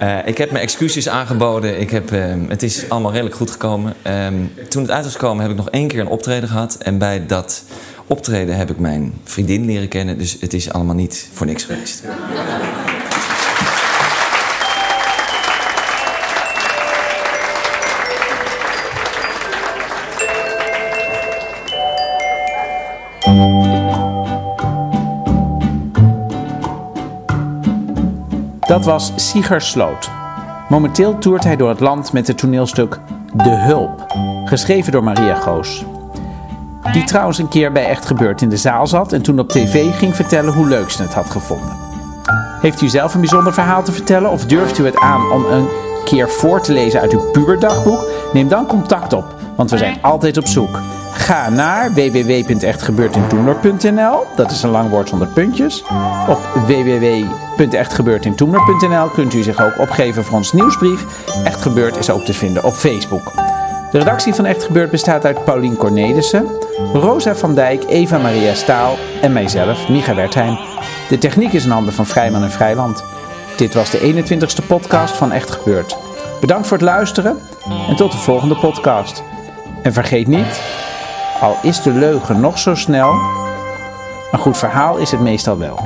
Uh, 0.03 0.27
ik 0.27 0.39
heb 0.39 0.51
mijn 0.51 0.63
excuses 0.63 1.09
aangeboden. 1.09 1.81
Ik 1.81 1.91
heb, 1.91 2.13
uh, 2.13 2.35
het 2.49 2.63
is 2.63 2.89
allemaal 2.89 3.13
redelijk 3.13 3.37
goed 3.37 3.51
gekomen. 3.51 3.95
Um, 4.07 4.53
toen 4.69 4.83
het 4.83 4.91
uit 4.91 5.05
was 5.05 5.13
gekomen 5.13 5.43
heb 5.43 5.51
ik 5.51 5.57
nog 5.57 5.71
één 5.71 5.89
keer 5.89 6.01
een 6.01 6.09
optreden 6.09 6.49
gehad. 6.49 6.77
En 6.77 6.99
bij 6.99 7.27
dat 7.27 7.65
optreden 8.07 8.57
heb 8.57 8.71
ik 8.71 8.79
mijn 8.79 9.13
vriendin 9.25 9.65
leren 9.65 9.89
kennen. 9.89 10.19
Dus 10.19 10.37
het 10.41 10.53
is 10.53 10.73
allemaal 10.73 10.95
niet 10.95 11.29
voor 11.33 11.47
niks 11.47 11.65
geweest. 11.65 12.03
Dat 28.79 28.87
was 28.87 29.13
Sieger 29.17 29.61
Sloot. 29.61 30.11
Momenteel 30.69 31.19
toert 31.19 31.45
hij 31.45 31.57
door 31.57 31.69
het 31.69 31.81
land 31.81 32.13
met 32.13 32.27
het 32.27 32.39
toneelstuk 32.39 33.01
De 33.33 33.51
Hulp, 33.51 34.07
geschreven 34.45 34.93
door 34.93 35.05
Maria 35.05 35.35
Goos. 35.35 35.85
Die 36.93 37.05
trouwens 37.05 37.39
een 37.39 37.49
keer 37.49 37.73
bij 37.73 37.89
Echt 37.89 38.07
Gebeurd 38.07 38.43
in 38.43 38.49
de 38.49 38.57
zaal 38.57 38.87
zat 38.87 39.13
en 39.13 39.23
toen 39.23 39.39
op 39.39 39.49
tv 39.49 39.97
ging 39.97 40.17
vertellen 40.17 40.55
hoe 40.55 40.69
leuk 40.69 40.91
ze 40.91 41.03
het 41.03 41.15
had 41.15 41.31
gevonden. 41.31 41.77
Heeft 42.61 42.81
u 42.81 42.89
zelf 42.89 43.15
een 43.15 43.21
bijzonder 43.21 43.55
verhaal 43.55 43.83
te 43.83 43.93
vertellen 43.93 44.31
of 44.31 44.45
durft 44.45 44.79
u 44.79 44.85
het 44.85 44.97
aan 44.97 45.31
om 45.31 45.45
een 45.45 45.69
keer 46.05 46.29
voor 46.29 46.61
te 46.61 46.73
lezen 46.73 47.01
uit 47.01 47.13
uw 47.13 47.31
puberdagboek? 47.31 48.05
Neem 48.33 48.49
dan 48.49 48.67
contact 48.67 49.13
op, 49.13 49.35
want 49.57 49.71
we 49.71 49.79
zijn 49.79 50.03
altijd 50.03 50.37
op 50.37 50.47
zoek. 50.47 50.81
Ga 51.13 51.49
naar 51.49 51.93
www.echtgebeurtintoemler.nl. 51.93 54.27
Dat 54.37 54.51
is 54.51 54.63
een 54.63 54.71
lang 54.71 54.91
woord 54.91 55.09
zonder 55.09 55.29
puntjes. 55.29 55.85
Op 56.29 56.39
www.echtgebeurtintoemler.nl 56.67 59.09
kunt 59.09 59.35
u 59.35 59.43
zich 59.43 59.63
ook 59.63 59.79
opgeven 59.79 60.25
voor 60.25 60.37
ons 60.37 60.53
nieuwsbrief. 60.53 61.05
Echt 61.45 61.63
Gebeurd 61.63 61.97
is 61.97 62.11
ook 62.11 62.25
te 62.25 62.35
vinden 62.35 62.65
op 62.65 62.75
Facebook. 62.75 63.33
De 63.91 63.99
redactie 63.99 64.35
van 64.35 64.45
Echt 64.45 64.65
Gebeurd 64.65 64.91
bestaat 64.91 65.25
uit 65.25 65.45
Paulien 65.45 65.77
Cornelissen, 65.77 66.47
Rosa 66.93 67.35
van 67.35 67.55
Dijk, 67.55 67.85
Eva 67.89 68.19
Maria 68.19 68.55
Staal 68.55 68.97
en 69.23 69.33
mijzelf, 69.33 69.89
Micha 69.89 70.15
Wertheim. 70.15 70.59
De 71.09 71.19
techniek 71.19 71.53
is 71.53 71.65
in 71.65 71.71
handen 71.71 71.93
van 71.93 72.07
Vrijman 72.07 72.43
en 72.43 72.51
Vrijland. 72.51 73.05
Dit 73.57 73.75
was 73.75 73.91
de 73.91 73.99
21ste 73.99 74.67
podcast 74.67 75.17
van 75.17 75.33
Echt 75.33 75.51
Gebeurd. 75.51 75.97
Bedankt 76.41 76.67
voor 76.67 76.77
het 76.77 76.87
luisteren 76.87 77.39
en 77.89 77.97
tot 77.97 78.13
de 78.13 78.19
volgende 78.19 78.57
podcast. 78.57 79.23
En 79.83 79.93
vergeet 79.93 80.27
niet, 80.27 80.61
al 81.41 81.57
is 81.63 81.83
de 81.83 81.93
leugen 81.93 82.41
nog 82.41 82.59
zo 82.59 82.75
snel, 82.75 83.11
een 84.31 84.39
goed 84.39 84.59
verhaal 84.59 84.97
is 84.97 85.11
het 85.11 85.21
meestal 85.21 85.59
wel. 85.59 85.79